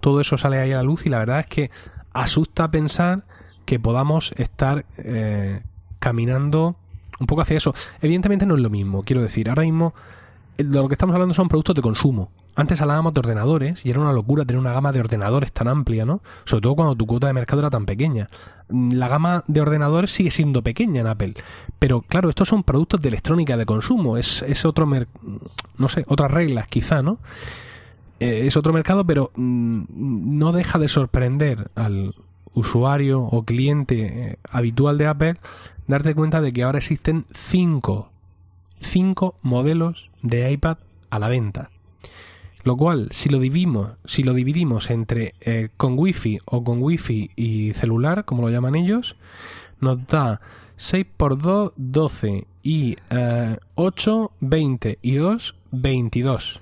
[0.00, 1.70] todo eso sale ahí a la luz y la verdad es que
[2.14, 3.24] asusta pensar
[3.64, 5.62] que podamos estar eh,
[5.98, 6.76] caminando
[7.20, 7.74] un poco hacia eso.
[8.00, 9.94] Evidentemente no es lo mismo, quiero decir, ahora mismo
[10.58, 12.30] eh, lo que estamos hablando son productos de consumo.
[12.54, 16.04] Antes hablábamos de ordenadores y era una locura tener una gama de ordenadores tan amplia,
[16.04, 16.20] ¿no?
[16.44, 18.28] Sobre todo cuando tu cuota de mercado era tan pequeña.
[18.68, 21.34] Mm, la gama de ordenadores sigue siendo pequeña en Apple,
[21.78, 24.86] pero claro, estos son productos de electrónica de consumo, es, es otro,
[25.78, 27.18] no sé, otras reglas quizá, ¿no?
[28.20, 29.84] Eh, es otro mercado, pero mm,
[30.38, 32.14] no deja de sorprender al
[32.54, 35.36] usuario o cliente eh, habitual de Apple
[35.86, 38.10] darte cuenta de que ahora existen cinco,
[38.80, 40.78] cinco modelos de iPad
[41.10, 41.70] a la venta.
[42.64, 47.32] Lo cual, si lo dividimos, si lo dividimos entre eh, con Wi-Fi o con Wi-Fi
[47.34, 49.16] y celular, como lo llaman ellos,
[49.80, 50.40] nos da
[50.76, 52.96] 6 por 2, 12 y
[53.74, 56.61] 8, 20 y 2, 22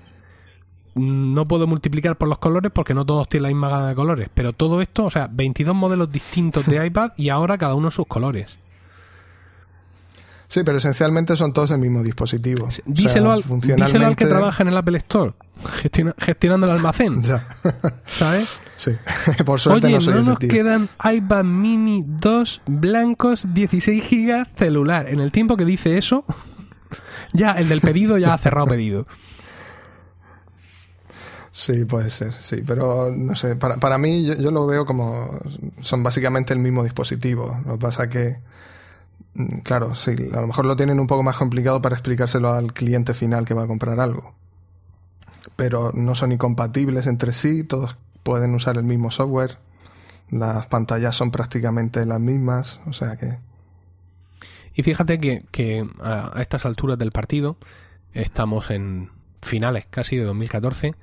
[0.95, 4.29] no puedo multiplicar por los colores porque no todos tienen la misma gama de colores.
[4.33, 8.07] Pero todo esto, o sea, 22 modelos distintos de iPad y ahora cada uno sus
[8.07, 8.57] colores.
[10.51, 12.67] Sí, pero esencialmente son todos el mismo dispositivo.
[12.85, 13.41] Díselo, al,
[14.17, 15.31] que trabaja en el Apple Store,
[16.17, 17.21] gestionando el almacén.
[17.21, 17.47] Ya.
[18.05, 18.59] ¿Sabes?
[18.81, 18.93] Sí,
[19.45, 25.07] por suerte Oye, no, soy no nos quedan iPad mini 2 blancos 16 GB celular.
[25.07, 26.25] En el tiempo que dice eso,
[27.31, 29.05] ya el del pedido ya ha cerrado pedido.
[31.51, 35.37] Sí, puede ser, sí, pero no sé, para, para mí yo, lo veo como
[35.81, 37.59] son básicamente el mismo dispositivo.
[37.65, 38.37] Lo que pasa que,
[39.33, 42.73] mm, claro, sí, a lo mejor lo tienen un poco más complicado para explicárselo al
[42.73, 44.33] cliente final que va a comprar algo.
[45.57, 49.57] Pero no son incompatibles entre sí, todos pueden usar el mismo software.
[50.29, 53.37] Las pantallas son prácticamente las mismas, o sea que...
[54.73, 57.57] Y fíjate que, que a estas alturas del partido
[58.13, 59.09] estamos en
[59.41, 60.95] finales casi de 2014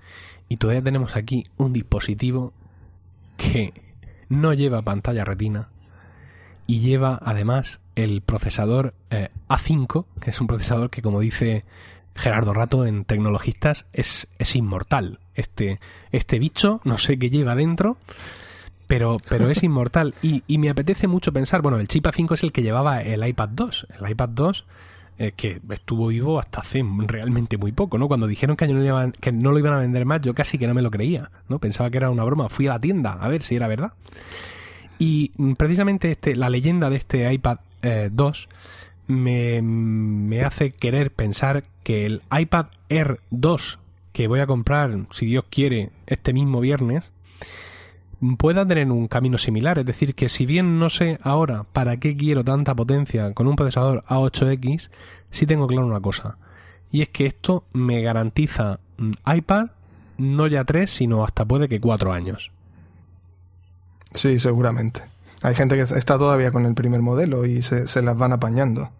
[0.48, 2.52] y todavía tenemos aquí un dispositivo
[3.36, 3.72] que
[4.28, 5.68] no lleva pantalla retina
[6.66, 11.64] y lleva además el procesador eh, A5, que es un procesador que como dice
[12.14, 15.20] Gerardo Rato en Tecnologistas es, es inmortal.
[15.34, 15.80] Este,
[16.10, 17.96] este bicho, no sé qué lleva dentro,
[18.86, 20.14] pero, pero es inmortal.
[20.20, 23.26] Y, y, me apetece mucho pensar, bueno, el chip A5 es el que llevaba el
[23.26, 23.86] iPad 2.
[24.00, 24.66] El iPad 2
[25.18, 28.08] eh, que estuvo vivo hasta hace realmente muy poco, ¿no?
[28.08, 30.90] Cuando dijeron que no, lo iban a vender más, yo casi que no me lo
[30.90, 31.58] creía, ¿no?
[31.58, 32.48] Pensaba que era una broma.
[32.48, 33.92] Fui a la tienda a ver si era verdad.
[34.98, 37.58] Y mm, precisamente este, la leyenda de este iPad
[38.10, 38.48] 2
[39.12, 43.78] eh, me, me hace querer pensar que el iPad Air 2
[44.12, 47.10] que voy a comprar, si Dios quiere, este mismo viernes,
[48.36, 49.78] pueda tener un camino similar.
[49.78, 53.56] Es decir, que si bien no sé ahora para qué quiero tanta potencia con un
[53.56, 54.90] procesador A8X,
[55.30, 56.36] sí tengo claro una cosa.
[56.90, 59.68] Y es que esto me garantiza mm, iPad
[60.16, 62.50] no ya tres, sino hasta puede que cuatro años.
[64.14, 65.02] Sí, seguramente.
[65.42, 68.90] Hay gente que está todavía con el primer modelo y se, las van apañando.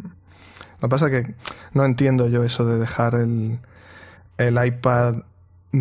[0.00, 1.34] Lo que pasa es que
[1.72, 3.58] no entiendo yo eso de dejar el,
[4.38, 5.16] el iPad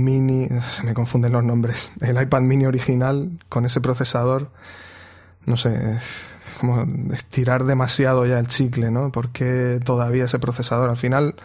[0.03, 4.51] mini, se me confunden los nombres, el iPad mini original con ese procesador,
[5.45, 6.27] no sé, es
[6.59, 9.11] como estirar demasiado ya el chicle, ¿no?
[9.11, 11.35] Porque todavía ese procesador al final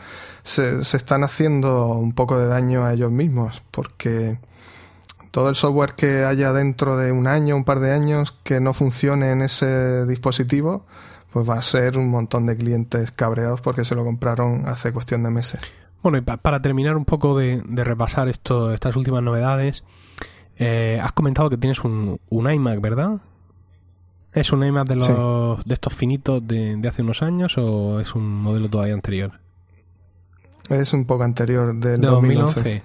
[0.43, 4.39] se, se están haciendo un poco de daño a ellos mismos, porque
[5.31, 8.73] todo el software que haya dentro de un año, un par de años, que no
[8.73, 10.87] funcione en ese dispositivo,
[11.33, 15.23] pues va a ser un montón de clientes cabreados porque se lo compraron hace cuestión
[15.23, 15.61] de meses.
[16.03, 19.85] Bueno, y para terminar un poco de, repasar esto, estas últimas novedades,
[20.57, 23.21] eh, has comentado que tienes un, iMac, ¿verdad?
[24.33, 28.15] ¿Es un iMac de, los, de estos finitos de, de, hace unos años o es
[28.15, 29.41] un modelo todavía anterior?
[30.71, 32.83] Es un poco anterior, del de 2011.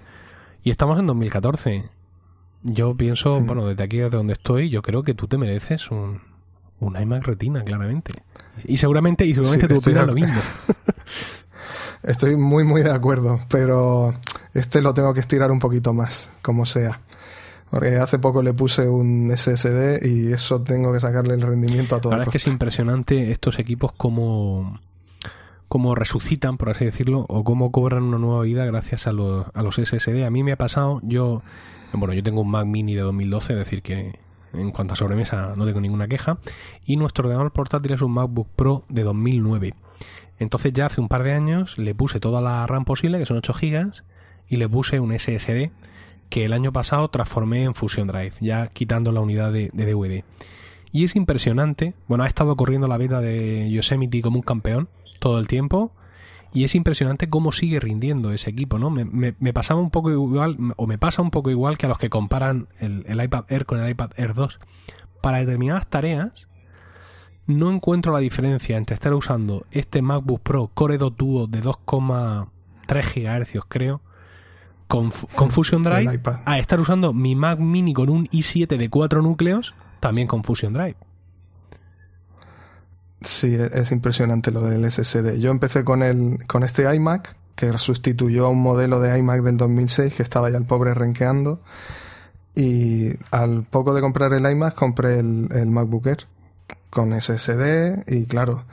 [0.63, 1.85] Y estamos en 2014.
[2.63, 6.19] Yo pienso, bueno, desde aquí, desde donde estoy, yo creo que tú te mereces un,
[6.79, 8.11] un iMac Retina, claramente.
[8.63, 10.33] Y seguramente, y seguramente tú opinas lo mismo.
[12.05, 14.13] estoy muy, muy de acuerdo, pero
[14.53, 17.01] este lo tengo que estirar un poquito más, como sea.
[17.69, 22.01] Porque hace poco le puse un SSD y eso tengo que sacarle el rendimiento a
[22.01, 22.11] todo.
[22.11, 24.79] La verdad es que es impresionante estos equipos como
[25.67, 29.63] cómo resucitan, por así decirlo, o cómo cobran una nueva vida gracias a los, a
[29.63, 30.23] los SSD.
[30.23, 31.41] A mí me ha pasado, yo
[31.97, 34.19] bueno, yo tengo un Mac Mini de 2012, es decir que
[34.53, 36.37] en cuanto a sobremesa no tengo ninguna queja.
[36.85, 39.73] Y nuestro ordenador portátil es un MacBook Pro de 2009.
[40.39, 43.37] Entonces ya hace un par de años le puse toda la RAM posible, que son
[43.37, 43.91] 8 GB,
[44.47, 45.71] y le puse un SSD
[46.29, 50.23] que el año pasado transformé en Fusion Drive, ya quitando la unidad de, DVD.
[50.91, 55.39] Y es impresionante, bueno, ha estado corriendo la vida de Yosemite como un campeón todo
[55.39, 55.91] el tiempo
[56.53, 58.89] y es impresionante cómo sigue rindiendo ese equipo, ¿no?
[58.89, 62.09] Me, pasaba un poco igual, o me pasa un poco igual que a los que
[62.09, 64.59] comparan el, iPad Air con el iPad Air 2.
[65.21, 66.47] Para determinadas tareas,
[67.47, 72.47] no encuentro la diferencia entre estar usando este MacBook Pro Core 2 Duo de 2,3
[72.87, 74.01] GHz, creo,
[74.87, 79.21] con, con Fusion Drive, a estar usando mi Mac Mini con un i7 de 4
[79.21, 80.95] núcleos, también con Fusion Drive.
[83.21, 85.37] Sí, e-, es impresionante lo del SSD.
[85.39, 89.57] Yo empecé con, el, con este iMac, que sustituyó a un modelo de iMac del
[89.57, 91.61] 2006 que estaba ya el pobre renqueando.
[92.55, 96.27] Y al poco de comprar el iMac compré el, el MacBook Air
[96.89, 98.65] con SSD y claro,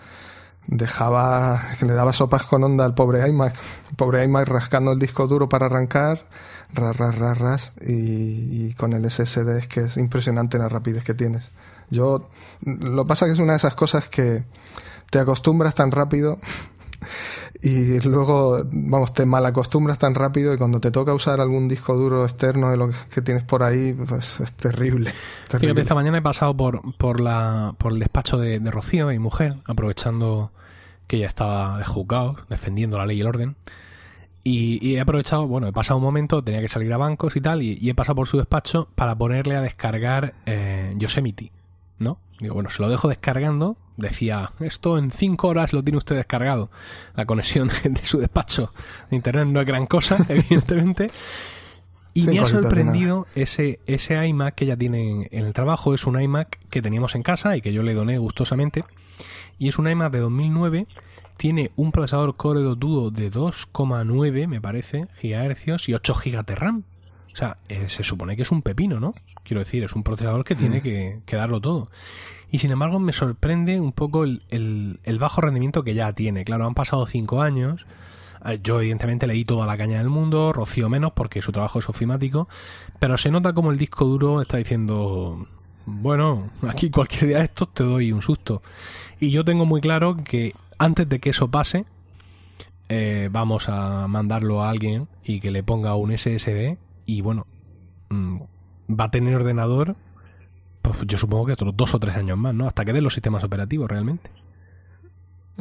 [0.67, 3.55] dejaba, le daba sopas con onda al pobre iMac.
[3.97, 6.27] Pobre iMac rascando el disco duro para arrancar,
[6.73, 11.05] ras, ras, ras, ras, y, y con el SSD es que es impresionante la rapidez
[11.05, 11.51] que tienes.
[11.91, 12.29] Yo,
[12.65, 14.45] lo pasa que es una de esas cosas que
[15.11, 16.39] te acostumbras tan rápido
[17.65, 22.25] y luego, vamos, te malacostumbras tan rápido y cuando te toca usar algún disco duro
[22.25, 25.13] externo de lo que tienes por ahí, pues es terrible.
[25.49, 29.59] Fíjate, esta mañana he pasado por, por, la, por el despacho de, Rocío, mi mujer,
[29.65, 30.51] aprovechando
[31.07, 33.57] que ella estaba de juzgado, defendiendo la ley y el orden.
[34.43, 37.63] Y, he aprovechado, bueno, he pasado un momento, tenía que salir a bancos y tal,
[37.63, 41.53] y, he pasado por su despacho para ponerle a descargar eh, Yosemite
[41.99, 42.19] ¿no?
[42.43, 43.76] Digo, bueno, se lo dejo descargando.
[43.97, 46.70] Decía, esto en 5 horas lo tiene usted descargado.
[47.14, 48.74] La conexión de su despacho
[49.11, 51.07] de internet no es gran cosa, evidentemente.
[52.14, 55.95] Y me ha sorprendido ese, ese iMac que ella tiene en el trabajo.
[55.95, 58.84] Es un iMac que teníamos en casa y que yo le doné gustosamente.
[59.57, 60.86] Y es un iMac de 2009.
[61.36, 66.55] Tiene un procesador Core 2 Duo de 2,9, me parece, gigahercios y 8 GB de
[66.55, 66.84] RAM.
[67.33, 69.14] O sea, eh, se supone que es un pepino, ¿no?
[69.43, 71.91] Quiero decir, es un procesador que tiene que, que darlo todo.
[72.51, 76.45] Y sin embargo me sorprende un poco el, el, bajo rendimiento que ya tiene.
[76.45, 77.87] Claro, han pasado cinco años.
[78.45, 81.89] Eh, yo evidentemente leí toda la caña del mundo, Rocío menos porque su trabajo es
[81.89, 82.49] ofimático,
[82.99, 85.47] pero se nota como el disco duro está diciendo,
[85.87, 88.62] bueno, aquí cualquier día de estos te doy un susto.
[89.18, 91.87] Y yo tengo muy claro que antes de que eso pase,
[92.91, 96.76] eh, vamos a mandarlo a alguien y que le ponga un SSD
[97.17, 97.45] y bueno,
[98.11, 98.41] mm,
[98.99, 99.97] va a tener ordenador
[100.83, 102.67] pues yo supongo que otros dos o tres años más, ¿no?
[102.67, 104.31] Hasta que den los sistemas operativos realmente.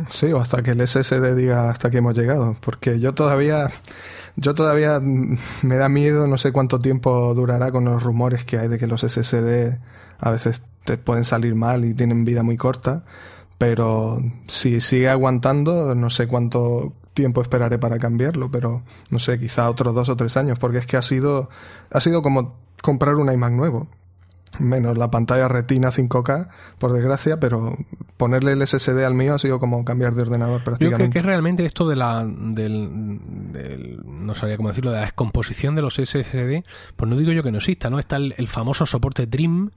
[0.10, 2.58] Sí, o hasta que el SSD diga hasta que hemos llegado.
[2.62, 3.72] Porque yo todavía,
[4.36, 8.68] yo todavía me da miedo, no sé cuánto tiempo durará con los rumores que hay
[8.68, 9.78] de que los SSD
[10.20, 13.04] a veces te pueden salir mal y tienen vida muy corta.
[13.58, 19.70] Pero si sigue aguantando, no sé cuánto tiempo esperaré para cambiarlo, pero no sé, quizá
[19.70, 21.50] otros dos o tres años, porque es que ha sido,
[21.92, 23.88] ha sido como comprar un iMac nuevo
[24.60, 27.78] menos la pantalla retina 5K, por desgracia, pero
[28.18, 30.92] ponerle el SSD al mío ha sido como cambiar de ordenador prácticamente.
[30.92, 35.06] Yo creo que es realmente esto de la, del, no sabría cómo decirlo, de la
[35.06, 36.64] descomposición de los SSD,
[36.96, 38.00] pues no digo yo que no exista, ¿no?
[38.00, 39.72] Está el, el famoso soporte Dream,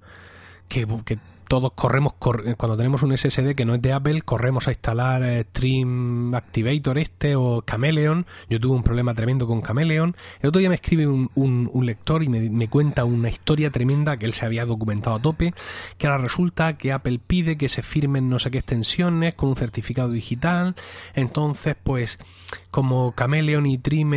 [0.69, 1.19] que, que
[1.55, 5.23] todos corremos, eh, cuando tenemos un SSD que no es de Apple, corremos a instalar
[5.23, 8.27] eh, Stream Activator este o Chameleon.
[8.51, 10.17] Yo tuve un problema tremendo con Chameleon.
[10.41, 14.33] El otro día me escribe un, lector y me, cuenta una historia tremenda que él
[14.33, 15.55] se había documentado a tope,
[15.97, 19.57] que ahora resulta que Apple pide que se firmen no sé qué extensiones con un
[19.57, 20.75] certificado digital.
[21.15, 22.19] Entonces, pues
[22.73, 24.11] como Chameleon y Trim,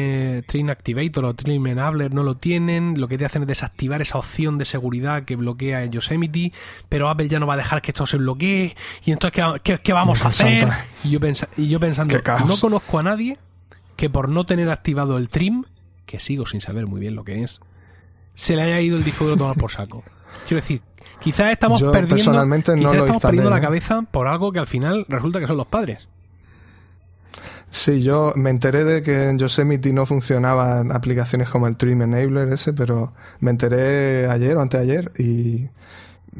[0.48, 4.18] Trim Activator o Trim Enabler no lo tienen, lo que te hacen es desactivar esa
[4.18, 6.52] opción de seguridad que bloquea Yosemite,
[6.90, 8.76] pero Apple ya no va a dejar que esto se bloquee,
[9.06, 10.68] y entonces ¿qué, vamos a hacer?
[11.04, 11.20] Y yo,
[11.58, 13.38] y yo pensando, no conozco a nadie
[13.96, 15.66] que por no tener activado el Trim,
[16.06, 17.60] que sigo sin saber muy bien lo que es,
[18.34, 20.04] se le haya ido el disco duro tomar por saco.
[20.48, 20.82] Quiero decir,
[21.20, 23.62] quizás estamos perdiendo, estamos perdiendo la ¿eh?
[23.62, 26.08] cabeza por algo que al final resulta que son los padres.
[27.70, 32.48] Sí, yo me enteré de que en Yosemite no funcionaban aplicaciones como el Trim Enabler
[32.54, 35.68] ese, pero me enteré ayer o anteayer y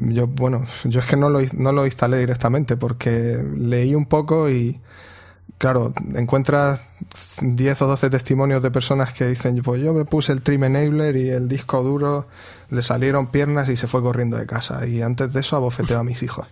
[0.00, 4.48] yo, bueno, yo es que no lo, no lo instalé directamente porque leí un poco
[4.50, 4.80] y
[5.58, 6.84] claro, encuentras
[7.42, 11.16] 10 o 12 testimonios de personas que dicen, pues yo me puse el trim enabler
[11.16, 12.28] y el disco duro
[12.70, 14.86] le salieron piernas y se fue corriendo de casa.
[14.86, 16.46] Y antes de eso abofeteó a mis hijos.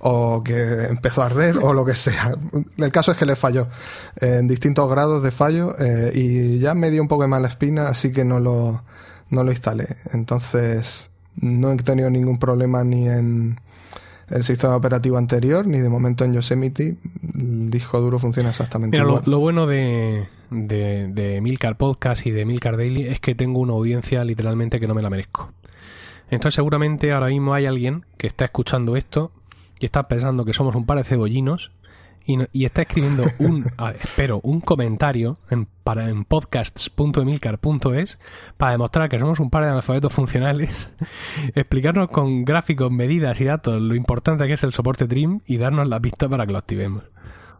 [0.00, 2.34] O que empezó a arder o lo que sea.
[2.76, 3.68] El caso es que le falló
[4.16, 7.88] en distintos grados de fallo eh, y ya me dio un poco de mala espina,
[7.88, 8.82] así que no lo,
[9.30, 9.96] no lo instalé.
[10.12, 11.10] Entonces
[11.40, 13.60] no he tenido ningún problema ni en
[14.28, 16.96] el sistema operativo anterior, ni de momento en Yosemite,
[17.34, 19.22] el disco duro funciona exactamente igual.
[19.24, 23.60] Lo, lo bueno de, de, de Milcar Podcast y de Milcar Daily es que tengo
[23.60, 25.52] una audiencia literalmente que no me la merezco.
[26.30, 29.32] Entonces seguramente ahora mismo hay alguien que está escuchando esto
[29.80, 31.70] y está pensando que somos un par de cebollinos
[32.52, 33.64] y, está escribiendo un,
[34.02, 38.18] espero, un comentario en, para, en podcasts.emilcar.es
[38.58, 40.90] para demostrar que somos un par de analfabetos funcionales,
[41.54, 45.88] explicarnos con gráficos, medidas y datos lo importante que es el soporte Dream y darnos
[45.88, 47.04] la pista para que lo activemos.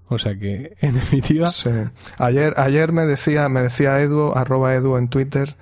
[0.09, 1.47] O sea que, en definitiva.
[1.47, 1.71] Sí.
[2.19, 5.57] Ayer, ayer me decía, me decía Edu, arroba Edu en Twitter,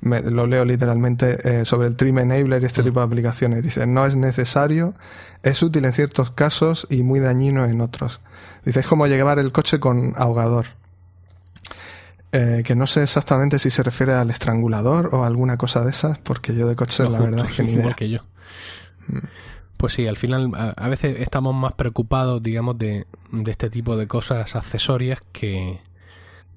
[0.00, 2.84] me, lo leo literalmente, eh, sobre el Trim Enabler y este mm.
[2.84, 3.62] tipo de aplicaciones.
[3.62, 4.94] Dice, no es necesario,
[5.44, 8.20] es útil en ciertos casos y muy dañino en otros.
[8.68, 10.66] Dice, es como llevar el coche con ahogador.
[12.32, 16.18] Eh, que no sé exactamente si se refiere al estrangulador o alguna cosa de esas,
[16.18, 17.94] porque yo de coche la verdad es que ni idea.
[17.94, 18.20] Que yo.
[19.06, 19.18] Mm.
[19.78, 24.06] Pues sí, al final a, veces estamos más preocupados, digamos, de, de este tipo de
[24.06, 25.80] cosas accesorias que,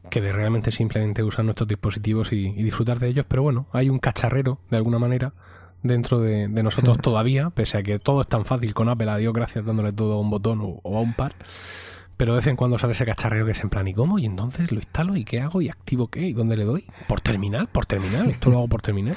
[0.09, 3.25] que de realmente simplemente usar nuestros dispositivos y, disfrutar de ellos.
[3.25, 5.31] Pero bueno, hay un cacharrero, de alguna manera,
[5.81, 9.33] dentro de, nosotros todavía, pese a que todo es tan fácil con Apple, a Dios
[9.33, 11.35] gracias, dándole todo a un botón o, a un par.
[12.21, 14.19] Pero de vez en cuando sale ese cacharrero que es en plan, ¿y cómo?
[14.19, 16.85] Y entonces lo instalo y qué hago y activo qué y dónde le doy.
[17.07, 19.15] Por terminal, por terminal, esto lo hago por terminal.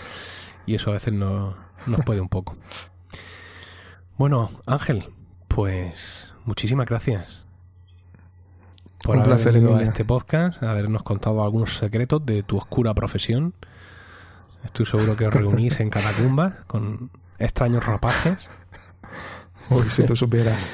[0.65, 1.55] Y eso a veces no,
[1.87, 2.57] nos puede un poco.
[4.17, 5.05] Bueno, Ángel,
[5.49, 7.45] pues muchísimas gracias
[9.03, 13.53] por haber venido a este podcast, habernos contado algunos secretos de tu oscura profesión.
[14.65, 18.49] Estoy seguro que os reunís en catacumbas con extraños rapaces.
[19.69, 20.73] Uy, si tú supieras.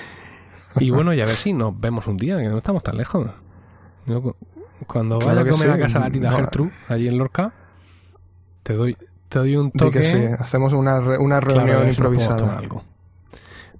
[0.78, 3.30] Y bueno, y a ver si nos vemos un día, que no estamos tan lejos.
[4.86, 7.52] Cuando vaya a comer a casa la tienda Gertrude, allí en Lorca,
[8.62, 8.96] te doy,
[9.28, 10.02] te doy un toque.
[10.02, 12.58] sí, hacemos una, una reunión improvisada.
[12.58, 12.84] Algo.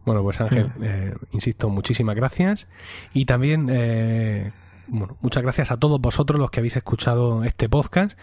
[0.05, 2.69] Bueno, pues Ángel, eh, insisto, muchísimas gracias.
[3.13, 4.53] Y también, eh,
[4.89, 8.19] bueno, muchas gracias a todos vosotros los que habéis escuchado este podcast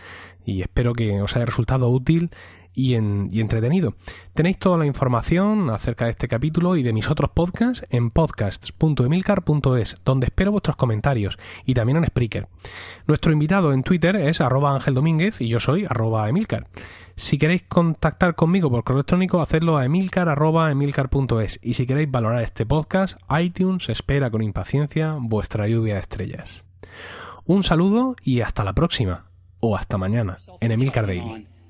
[0.45, 2.31] y espero que os haya resultado útil
[2.77, 3.95] y, entretenido.
[4.35, 9.95] Tenéis toda la información acerca de este capítulo y de mis otros podcasts en podcasts.emilcar.es,
[10.05, 12.47] donde espero vuestros comentarios y también en Spreaker.
[13.07, 16.67] Nuestro invitado en Twitter es arroba Ángel Domínguez y yo soy arroba Emilcar.
[17.15, 21.59] Si queréis contactar conmigo por correo electrónico, hacedlo a emilcar.emilcar.es.
[21.63, 26.63] Y si queréis valorar este podcast, iTunes espera con impaciencia vuestra lluvia de estrellas.
[27.45, 29.25] Un saludo y hasta la próxima,
[29.59, 31.47] o hasta mañana, en Emilcar Daily.